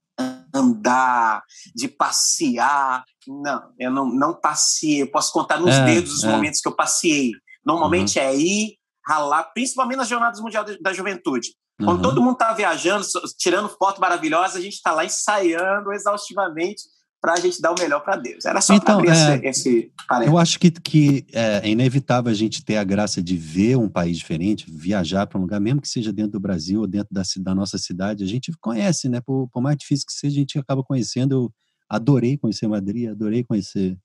[0.53, 3.03] andar, de passear.
[3.28, 5.01] Não, eu não, não passei.
[5.01, 6.32] Eu posso contar nos é, dedos os é.
[6.32, 7.32] momentos que eu passei.
[7.65, 8.26] Normalmente uhum.
[8.26, 11.49] é ir, ralar, principalmente nas Jornadas Mundial da Juventude.
[11.78, 12.01] Quando uhum.
[12.01, 13.05] todo mundo está viajando,
[13.38, 16.84] tirando foto maravilhosa, a gente está lá ensaiando exaustivamente
[17.26, 18.45] para a gente dar o melhor para Deus.
[18.45, 19.91] Era só então, abrir é, esse, esse
[20.26, 23.89] Eu acho que, que é, é, inevitável a gente ter a graça de ver um
[23.89, 27.23] país diferente, viajar para um lugar, mesmo que seja dentro do Brasil ou dentro da,
[27.38, 29.19] da nossa cidade, a gente conhece, né?
[29.21, 31.34] Por, por, mais difícil que seja, a gente acaba conhecendo.
[31.34, 31.51] Eu
[31.89, 33.97] adorei conhecer Madrid, adorei conhecer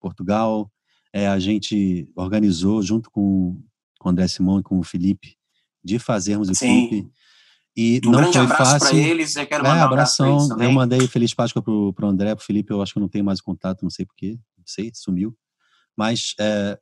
[0.00, 0.70] Portugal.
[1.12, 3.62] É, a gente organizou junto com,
[3.98, 5.36] com o André Simão e com o Felipe
[5.82, 6.88] de fazermos o Sim.
[6.88, 7.10] clipe
[7.76, 8.88] e um não foi fácil.
[8.88, 10.26] para eles, eu quero mandar é, abração.
[10.26, 13.02] Um abração eu mandei Feliz Páscoa pro, pro André, pro Felipe, eu acho que eu
[13.02, 15.36] não tenho mais contato, não sei porquê, não sei, sumiu.
[15.94, 16.78] Mas é,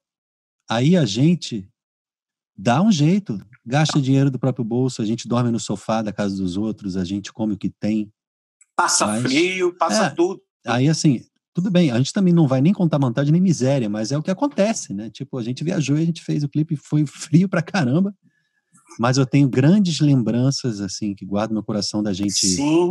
[0.70, 1.68] aí a gente
[2.56, 6.36] dá um jeito, gasta dinheiro do próprio bolso, a gente dorme no sofá da casa
[6.36, 8.12] dos outros, a gente come o que tem.
[8.76, 10.40] Passa mas, frio, passa é, tudo.
[10.66, 11.22] Aí assim,
[11.54, 14.22] tudo bem, a gente também não vai nem contar vantagem nem miséria, mas é o
[14.22, 15.08] que acontece, né?
[15.10, 18.14] Tipo, a gente viajou e a gente fez o clipe, foi frio pra caramba,
[18.98, 22.88] mas eu tenho grandes lembranças, assim, que guardo no coração da gente Sim.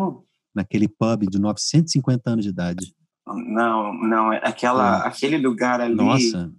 [0.55, 2.95] naquele pub de 950 anos de idade.
[3.25, 5.07] Não, não, é aquela, é.
[5.07, 5.95] aquele lugar ali.
[5.95, 6.51] Nossa,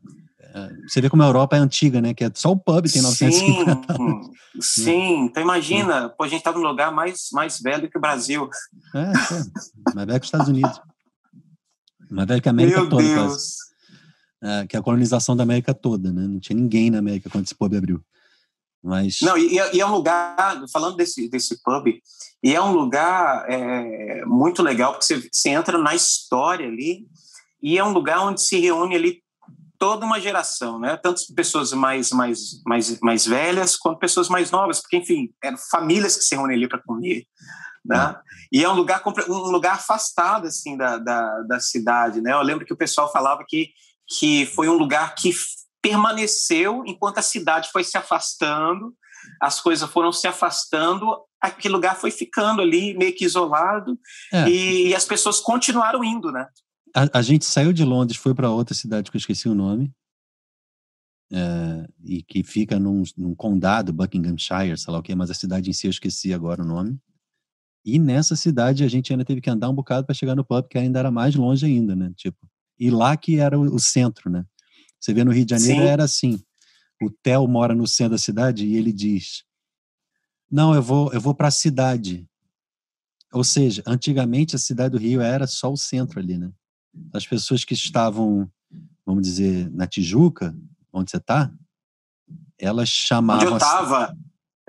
[0.86, 2.14] você vê como a Europa é antiga, né?
[2.14, 4.30] Que é só o pub tem 950 sim, anos.
[4.60, 8.48] Sim, então imagina, pô, a gente está num lugar mais, mais velho que o Brasil.
[8.94, 10.80] É, é mais velho que os Estados Unidos.
[12.08, 13.02] Mais velho que a América Meu toda.
[13.02, 13.56] Deus.
[14.40, 16.22] É, que é a colonização da América toda, né?
[16.28, 18.00] Não tinha ninguém na América quando esse pub abriu.
[18.80, 19.18] Mas...
[19.22, 21.88] Não, e, e, é um lugar, falando desse, desse pub,
[22.42, 27.08] e é um lugar é, muito legal, porque você, você entra na história ali,
[27.62, 29.23] e é um lugar onde se reúne ali
[29.84, 30.96] toda uma geração, né?
[30.96, 36.16] Tanto pessoas mais, mais, mais, mais velhas quanto pessoas mais novas, porque, enfim, eram famílias
[36.16, 37.26] que se reúnem ali para comer.
[37.84, 38.16] Né?
[38.50, 42.22] E é um lugar, um lugar afastado assim da, da, da cidade.
[42.22, 42.32] Né?
[42.32, 43.72] Eu lembro que o pessoal falava que,
[44.08, 45.34] que foi um lugar que
[45.82, 48.94] permaneceu enquanto a cidade foi se afastando,
[49.38, 53.98] as coisas foram se afastando, aquele lugar foi ficando ali meio que isolado
[54.32, 54.48] é.
[54.48, 56.48] e, e, as pessoas continuaram indo, né?
[56.94, 59.92] A, a gente saiu de Londres, foi para outra cidade que eu esqueci o nome,
[61.32, 65.68] é, e que fica num, num, condado, Buckinghamshire, sei lá o que, mas a cidade
[65.68, 66.96] em si eu esqueci agora o nome.
[67.84, 70.68] E nessa cidade a gente ainda teve que andar um bocado para chegar no pub,
[70.68, 72.12] que ainda era mais longe ainda, né?
[72.16, 74.44] Tipo, e lá que era o, o centro, né?
[75.00, 75.88] Você vê no Rio de Janeiro Sim.
[75.88, 76.40] era assim.
[77.02, 79.44] O Theo mora no centro da cidade e ele diz:
[80.50, 82.26] "Não, eu vou, eu vou para a cidade".
[83.32, 86.50] Ou seja, antigamente a cidade do Rio era só o centro ali, né?
[87.12, 88.50] As pessoas que estavam,
[89.04, 90.54] vamos dizer, na Tijuca,
[90.92, 91.50] onde você está,
[92.58, 93.42] elas chamavam.
[93.42, 94.16] Onde eu estava.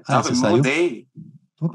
[0.08, 0.58] Ah, você saiu?
[0.58, 1.08] Mudei.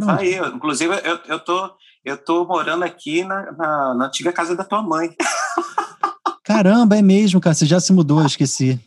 [0.04, 0.36] Saí.
[0.54, 1.74] Inclusive, eu, eu, tô,
[2.04, 5.14] eu tô morando aqui na, na, na antiga casa da tua mãe.
[6.44, 7.54] Caramba, é mesmo, cara.
[7.54, 8.80] Você já se mudou, eu esqueci.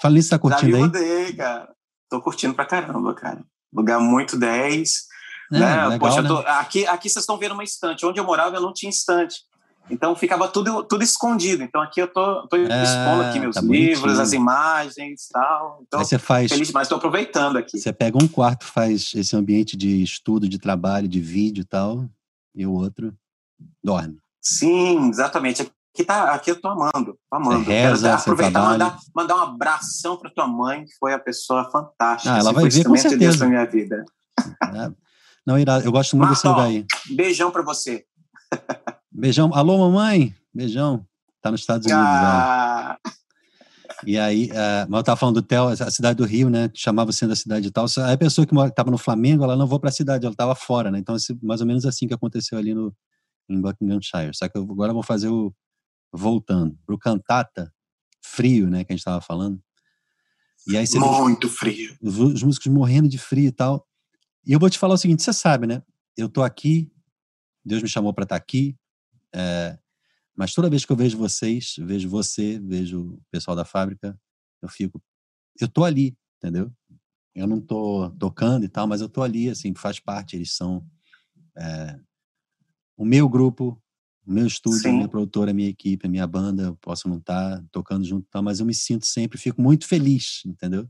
[0.00, 1.32] Falei, você tá curtindo já me mudei, aí?
[1.34, 1.68] cara.
[2.08, 3.44] Tô curtindo pra caramba, cara.
[3.72, 5.10] Lugar muito 10.
[5.52, 5.88] É, né?
[5.88, 6.42] Legal, Poxa, tô...
[6.42, 6.48] né?
[6.48, 8.04] aqui, aqui vocês estão vendo uma estante.
[8.04, 9.42] Onde eu morava, eu não tinha estante.
[9.90, 11.62] Então ficava tudo, tudo escondido.
[11.62, 14.22] Então aqui eu tô, tô é, expondo aqui meus tá livros, bonitinho.
[14.22, 15.80] as imagens e tal.
[15.86, 16.50] Então, Aí você faz.
[16.50, 17.78] Feliz, mas estou aproveitando aqui.
[17.78, 22.08] Você pega um quarto, faz esse ambiente de estudo, de trabalho, de vídeo e tal,
[22.54, 23.12] e o outro
[23.82, 24.18] dorme.
[24.40, 27.64] Sim, exatamente que tá, aqui eu tô amando, tô amando.
[27.64, 31.18] Você reza, Quero aproveitar e mandar, mandar um abração para tua mãe, que foi a
[31.18, 32.34] pessoa fantástica.
[32.34, 33.18] Ah, ela vai ver com certeza.
[33.18, 34.04] Deus na minha vida.
[34.38, 34.90] É.
[35.46, 36.86] Não, irá, eu gosto muito Marta, desse lugar aí.
[37.16, 38.04] Beijão para você.
[39.10, 39.52] Beijão.
[39.54, 40.34] Alô, mamãe?
[40.54, 41.06] Beijão.
[41.42, 42.04] Tá nos Estados Unidos.
[42.04, 42.98] Ah.
[44.06, 46.70] E aí, uh, mas eu tava falando do Theo, a cidade do Rio, né?
[46.74, 47.86] Chamava sendo a cidade e tal.
[47.98, 50.54] Aí a pessoa que estava no Flamengo, ela não vou para a cidade, ela estava
[50.54, 50.98] fora, né?
[50.98, 52.94] Então, mais ou menos assim que aconteceu ali no,
[53.48, 54.34] em Buckinghamshire.
[54.34, 55.52] Só que eu, agora eu vou fazer o,
[56.12, 57.72] voltando para o cantata
[58.22, 59.60] frio, né, que a gente estava falando.
[60.66, 61.96] E aí muito frio.
[62.02, 63.86] Os músicos morrendo de frio e tal.
[64.46, 65.82] E eu vou te falar o seguinte, você sabe, né?
[66.16, 66.92] Eu tô aqui,
[67.64, 68.76] Deus me chamou para estar tá aqui,
[69.34, 69.78] é,
[70.36, 74.18] mas toda vez que eu vejo vocês, vejo você, vejo o pessoal da fábrica,
[74.62, 75.02] eu fico,
[75.60, 76.72] eu tô ali, entendeu?
[77.34, 80.84] Eu não tô tocando e tal, mas eu tô ali, assim, faz parte, eles são
[81.56, 81.98] é,
[82.96, 83.82] o meu grupo,
[84.26, 84.88] o meu estúdio, Sim.
[84.90, 88.04] a minha produtora, a minha equipe, a minha banda, eu posso não estar tá tocando
[88.04, 90.88] junto, tá, mas eu me sinto sempre, fico muito feliz, entendeu?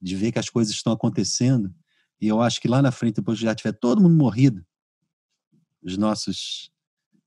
[0.00, 1.72] De ver que as coisas estão acontecendo.
[2.20, 4.64] E eu acho que lá na frente, depois que já tiver todo mundo morrido,
[5.82, 6.71] os nossos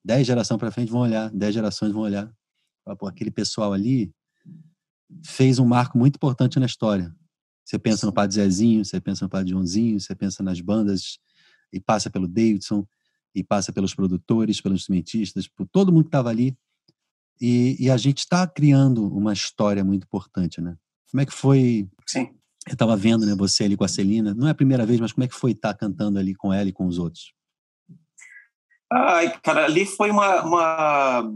[0.05, 2.31] dez gerações para frente vão olhar, dez gerações vão olhar.
[2.99, 4.13] Pô, aquele pessoal ali
[5.25, 7.13] fez um marco muito importante na história.
[7.65, 11.17] Você pensa no Padre Zezinho, você pensa no Padre Joãozinho, você pensa nas bandas
[11.73, 12.85] e passa pelo Davidson,
[13.33, 16.55] e passa pelos produtores, pelos instrumentistas, por todo mundo que estava ali.
[17.41, 20.77] E, e, a gente está criando uma história muito importante, né?
[21.11, 21.89] Como é que foi?
[22.07, 22.29] Sim.
[22.65, 24.33] Eu estava vendo, né, você ali com a Celina.
[24.33, 26.53] Não é a primeira vez, mas como é que foi estar tá cantando ali com
[26.53, 27.34] ela e com os outros?
[28.95, 31.29] Ai, cara, ali foi uma, uma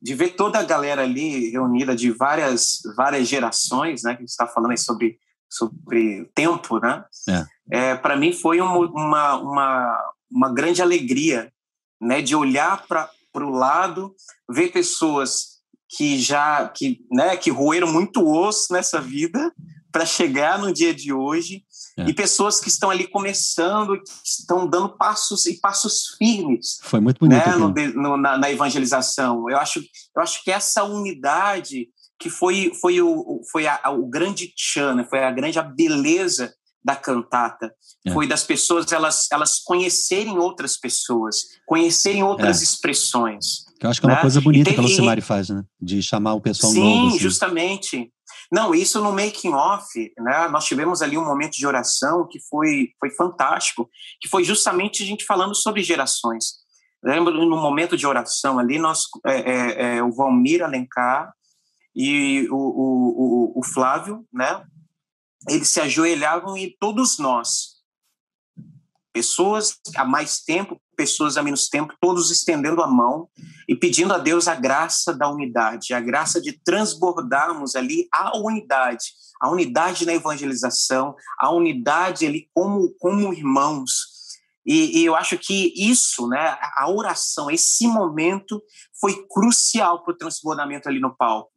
[0.00, 4.12] de ver toda a galera ali reunida de várias várias gerações, né?
[4.14, 7.04] Que a gente está falando aí sobre sobre tempo, né?
[7.28, 7.44] É.
[7.70, 11.52] É, para mim foi uma, uma, uma, uma grande alegria,
[12.00, 12.22] né?
[12.22, 14.14] De olhar para o lado,
[14.50, 15.60] ver pessoas
[15.96, 19.52] que já que né que roeram muito osso nessa vida
[19.92, 21.64] para chegar no dia de hoje
[21.98, 22.04] é.
[22.04, 26.78] e pessoas que estão ali começando, que estão dando passos e passos firmes.
[26.82, 27.46] Foi muito bonito.
[27.46, 29.48] Né, no, no, na, na, evangelização.
[29.50, 31.88] Eu acho, eu acho que essa unidade
[32.18, 36.52] que foi, foi, o, foi a, o grande tchan, né, foi a grande a beleza
[36.84, 37.72] da cantata.
[38.04, 38.12] É.
[38.12, 41.36] Foi das pessoas elas, elas conhecerem outras pessoas,
[41.66, 42.64] conhecerem outras é.
[42.64, 43.64] expressões.
[43.80, 44.20] Eu acho que é uma né?
[44.20, 45.62] coisa bonita que a Lucimari faz, né?
[45.80, 47.00] De chamar o pessoal sim, novo.
[47.00, 47.18] Sim, assim.
[47.18, 48.12] justamente.
[48.52, 50.46] Não, isso no making off, né?
[50.48, 53.88] Nós tivemos ali um momento de oração que foi foi fantástico,
[54.20, 56.60] que foi justamente a gente falando sobre gerações.
[57.02, 61.32] Lembro no momento de oração ali, nós é, é, é, o Valmir Alencar
[61.96, 64.62] e o, o, o, o Flávio, né?
[65.48, 67.80] Eles se ajoelhavam e todos nós,
[69.14, 73.28] pessoas há mais tempo, pessoas há menos tempo, todos estendendo a mão
[73.68, 79.06] e pedindo a Deus a graça da unidade, a graça de transbordarmos ali a unidade,
[79.40, 84.12] a unidade na evangelização, a unidade ali como, como irmãos.
[84.64, 88.62] E, e eu acho que isso, né, a oração, esse momento
[89.00, 91.52] foi crucial para o transbordamento ali no palco.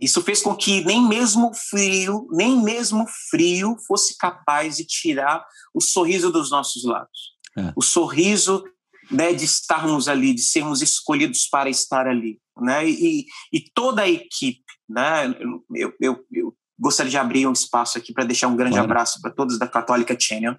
[0.00, 5.80] Isso fez com que nem mesmo frio, nem mesmo frio fosse capaz de tirar o
[5.82, 7.38] sorriso dos nossos lábios.
[7.58, 7.72] É.
[7.76, 8.64] O sorriso
[9.10, 12.38] né, de estarmos ali, de sermos escolhidos para estar ali.
[12.56, 12.88] Né?
[12.88, 15.34] E, e toda a equipe, né?
[15.74, 18.90] eu, eu, eu gostaria de abrir um espaço aqui para deixar um grande claro.
[18.90, 20.56] abraço para todos da Católica Channel,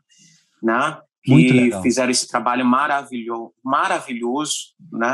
[0.62, 0.98] né?
[1.24, 4.56] que fizeram esse trabalho maravilhoso, maravilhoso,
[4.92, 5.08] né?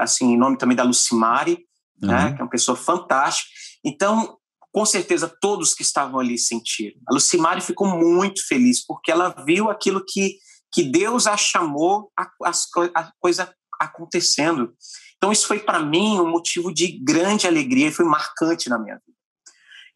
[0.00, 1.58] assim, em nome também da Lucimari,
[2.00, 2.08] né?
[2.08, 2.24] uhum.
[2.24, 2.32] né?
[2.34, 3.50] que é uma pessoa fantástica.
[3.84, 4.36] Então,
[4.72, 6.98] com certeza, todos que estavam ali sentiram.
[7.08, 10.36] A Lucimari ficou muito feliz, porque ela viu aquilo que
[10.72, 12.30] que Deus a chamou a,
[12.94, 14.72] a, coisa acontecendo.
[15.16, 18.94] Então, isso foi para mim um motivo de grande alegria e foi marcante na minha
[18.94, 19.10] vida.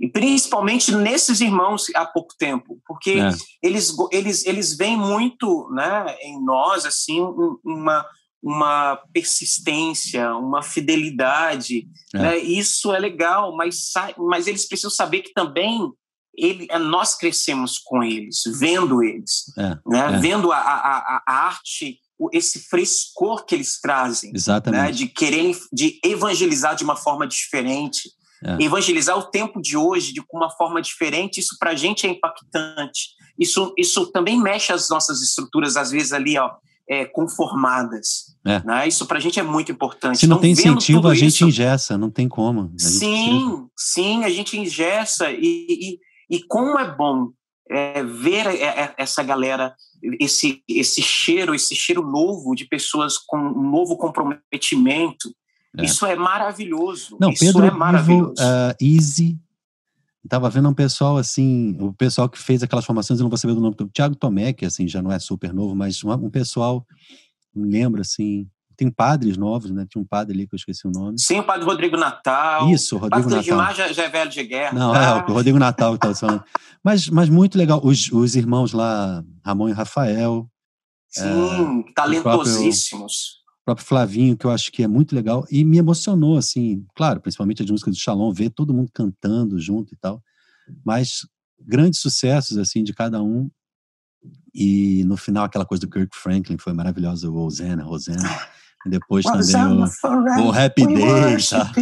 [0.01, 3.31] E principalmente nesses irmãos há pouco tempo, porque é.
[3.62, 7.20] eles, eles, eles veem muito né, em nós assim
[7.64, 8.05] uma,
[8.43, 11.87] uma persistência, uma fidelidade.
[12.12, 12.18] É.
[12.18, 12.39] Né?
[12.39, 15.91] Isso é legal, mas, mas eles precisam saber que também
[16.37, 20.14] ele, é, nós crescemos com eles, vendo eles, é, né?
[20.14, 20.18] É.
[20.18, 21.99] vendo a, a, a, arte,
[22.32, 24.37] esse frescor que eles trazem, né?
[24.37, 24.82] Exatamente.
[24.82, 24.93] Né?
[24.93, 28.11] de quererem de evangelizar de uma forma diferente,
[28.45, 28.62] é.
[28.62, 31.41] evangelizar o tempo de hoje de uma forma diferente.
[31.41, 33.11] Isso para a gente é impactante.
[33.39, 36.51] Isso, isso também mexe as nossas estruturas, às vezes ali, ó,
[36.89, 38.35] é, conformadas.
[38.47, 38.62] É.
[38.64, 38.89] Né?
[38.89, 40.18] Isso para a gente é muito importante.
[40.18, 42.72] Se não então, tem incentivo, a gente isso, ingessa, não tem como.
[42.78, 43.70] Sim, precisa.
[43.76, 45.99] sim, a gente ingessa e, e
[46.31, 47.31] e como é bom
[47.70, 49.75] é, ver é, é, essa galera,
[50.20, 55.35] esse, esse cheiro, esse cheiro novo de pessoas com um novo comprometimento.
[55.79, 55.85] É.
[55.85, 57.16] Isso é maravilhoso.
[57.20, 58.35] Não, Isso Pedro é maravilhoso.
[58.35, 59.39] uh, Easy.
[60.25, 63.55] Estava vendo um pessoal assim, o pessoal que fez aquelas formações, eu não vou saber
[63.55, 66.87] do nome do Thiago Tomé, que assim já não é super novo, mas um pessoal,
[67.55, 69.87] me lembro assim, tem padres novos, né?
[69.89, 71.18] Tinha um padre ali que eu esqueci o nome.
[71.18, 72.68] Sim, o padre Rodrigo Natal.
[72.70, 73.66] Isso, Rodrigo padre Natal.
[73.66, 74.72] Padre já, já é velho de guerra.
[74.72, 75.25] Não, tá?
[75.27, 76.45] é, o Rodrigo Natal que estava falando.
[76.83, 77.81] Mas, mas muito legal.
[77.83, 80.49] Os, os irmãos lá, Ramon e Rafael.
[81.09, 83.45] Sim, é, talentosíssimos.
[83.62, 85.47] O próprio Flavinho, que eu acho que é muito legal.
[85.51, 89.95] E me emocionou, assim, claro, principalmente a música do Shalom, ver todo mundo cantando junto
[89.95, 90.22] e tal.
[90.85, 91.27] Mas
[91.59, 93.51] grandes sucessos, assim, de cada um.
[94.55, 98.18] E no final, aquela coisa do Kirk Franklin foi maravilhosa, o Rosana, Rosana.
[98.87, 101.72] Depois também o, o Happy Day, tá?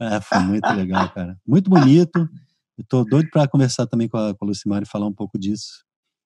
[0.00, 1.38] É, foi muito legal, cara.
[1.46, 2.28] Muito bonito.
[2.76, 5.38] Eu tô doido para conversar também com a, com a Lucimar e falar um pouco
[5.38, 5.84] disso.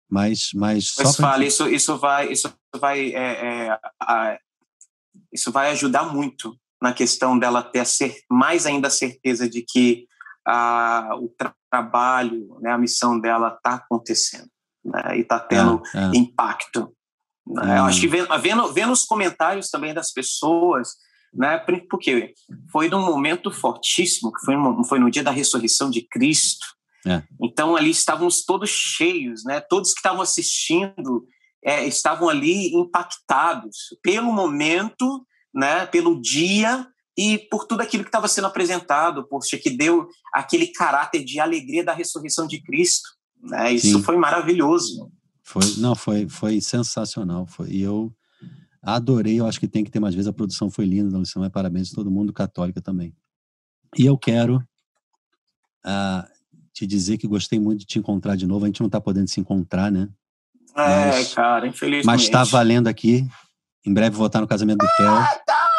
[0.09, 4.39] Mas, mas só mas fala, isso, isso vai, isso vai, é, é, a,
[5.33, 10.07] isso vai ajudar muito na questão dela ter ser, mais ainda a certeza de que
[10.45, 14.49] a, o tra trabalho, né, a missão dela está acontecendo
[14.85, 16.17] né, e está tendo é, é.
[16.17, 16.95] impacto.
[17.49, 17.79] Né?
[17.79, 20.89] Eu acho que vendo, vendo, vendo os comentários também das pessoas,
[21.33, 21.57] né,
[21.89, 22.33] porque
[22.71, 26.65] foi num momento fortíssimo, que foi, no, foi no dia da ressurreição de Cristo.
[27.05, 27.23] É.
[27.41, 29.61] Então ali estávamos todos cheios, né?
[29.61, 31.25] Todos que estavam assistindo
[31.63, 35.85] é, estavam ali impactados pelo momento, né?
[35.85, 36.85] Pelo dia
[37.17, 41.83] e por tudo aquilo que estava sendo apresentado, poxa, que deu aquele caráter de alegria
[41.83, 43.09] da ressurreição de Cristo.
[43.41, 43.73] Né?
[43.73, 44.03] Isso Sim.
[44.03, 45.09] foi maravilhoso.
[45.47, 47.45] Foi, não, foi, foi sensacional.
[47.45, 48.13] Foi, e eu,
[48.81, 50.27] Adorei, eu acho que tem que ter mais vezes.
[50.27, 53.13] A produção foi linda da lição, é parabéns a todo mundo, católica também.
[53.97, 54.57] E eu quero
[55.85, 56.27] uh,
[56.73, 58.65] te dizer que gostei muito de te encontrar de novo.
[58.65, 60.09] A gente não está podendo se encontrar, né?
[60.75, 62.05] É, mas, cara, infelizmente.
[62.05, 63.25] Mas está valendo aqui.
[63.85, 65.09] Em breve vou estar no casamento do Theo.
[65.09, 65.69] Ah, tá,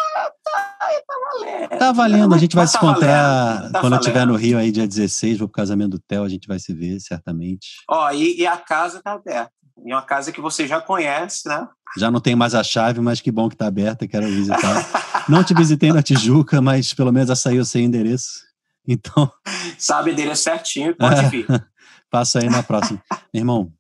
[0.45, 0.75] tá,
[1.07, 1.79] tá valendo.
[1.79, 4.73] Tá valendo, a gente vai se tá encontrar tá quando eu estiver no Rio aí,
[4.73, 7.69] dia 16, vou pro casamento do Theo, a gente vai se ver, certamente.
[7.89, 9.53] Ó, e, e a casa tá aberta.
[9.85, 11.68] E é uma casa que você já conhece, né?
[11.97, 15.24] Já não tem mais a chave, mas que bom que tá aberta, quero visitar.
[15.29, 18.43] não te visitei na Tijuca, mas pelo menos açaí eu sei endereço.
[18.87, 19.31] Então.
[19.79, 21.47] Sabe o endereço certinho, pode vir.
[22.11, 23.03] Passa aí na próxima.
[23.33, 23.72] Meu irmão,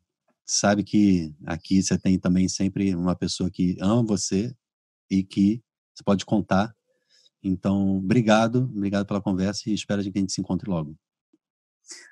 [0.44, 4.54] sabe que aqui você tem também sempre uma pessoa que ama você
[5.10, 5.62] e que
[5.94, 6.74] você pode contar.
[7.42, 10.94] Então, obrigado, obrigado pela conversa e espero que a gente se encontre logo.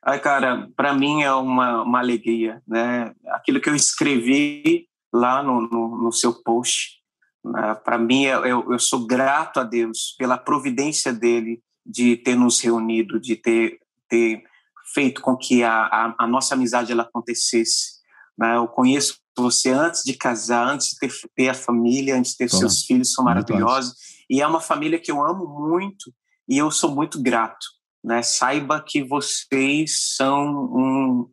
[0.05, 3.13] Ai, cara, para mim é uma, uma alegria, né?
[3.29, 6.97] Aquilo que eu escrevi lá no, no, no seu post,
[7.45, 7.75] né?
[7.85, 13.21] para mim eu, eu sou grato a Deus pela providência dele de ter nos reunido,
[13.21, 14.43] de ter, ter
[14.93, 17.97] feito com que a, a, a nossa amizade ela acontecesse.
[18.37, 18.57] Né?
[18.57, 22.51] Eu conheço você antes de casar, antes de ter, ter a família, antes de ter
[22.51, 23.95] Bom, seus filhos, são maravilhosos.
[24.29, 26.13] E é uma família que eu amo muito
[26.49, 27.67] e eu sou muito grato.
[28.07, 28.23] Né?
[28.23, 31.29] Saiba que vocês são um.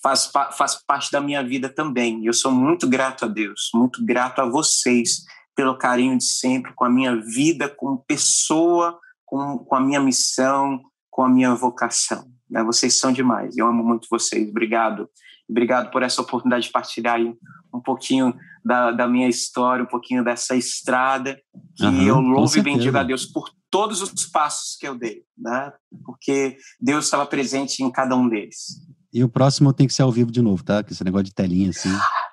[0.00, 2.24] Faz, faz parte da minha vida também.
[2.24, 5.24] Eu sou muito grato a Deus, muito grato a vocês
[5.56, 10.80] pelo carinho de sempre, com a minha vida como pessoa, com, com a minha missão,
[11.10, 12.24] com a minha vocação.
[12.48, 12.62] Né?
[12.62, 13.56] Vocês são demais.
[13.56, 14.48] Eu amo muito vocês.
[14.48, 15.10] Obrigado.
[15.48, 17.34] Obrigado por essa oportunidade de partilhar aí
[17.74, 21.40] um pouquinho da, da minha história, um pouquinho dessa estrada,
[21.76, 25.22] que uhum, eu louvo e bendigo a Deus por todos os passos que eu dei,
[25.36, 25.72] né?
[26.04, 28.82] Porque Deus estava presente em cada um deles.
[29.10, 30.82] E o próximo tem que ser ao vivo de novo, tá?
[30.82, 31.90] Que esse negócio de telinha assim.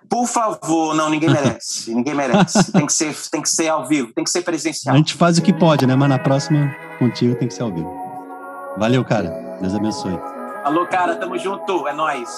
[0.09, 1.93] Por favor, não, ninguém merece.
[1.95, 2.71] ninguém merece.
[2.73, 4.95] Tem que, ser, tem que ser ao vivo, tem que ser presencial.
[4.95, 5.95] A gente faz o que pode, né?
[5.95, 7.93] Mas na próxima, contigo tem que ser ao vivo.
[8.77, 9.29] Valeu, cara.
[9.61, 10.19] Deus abençoe.
[10.63, 11.87] Alô, cara, tamo junto.
[11.87, 12.29] É nóis.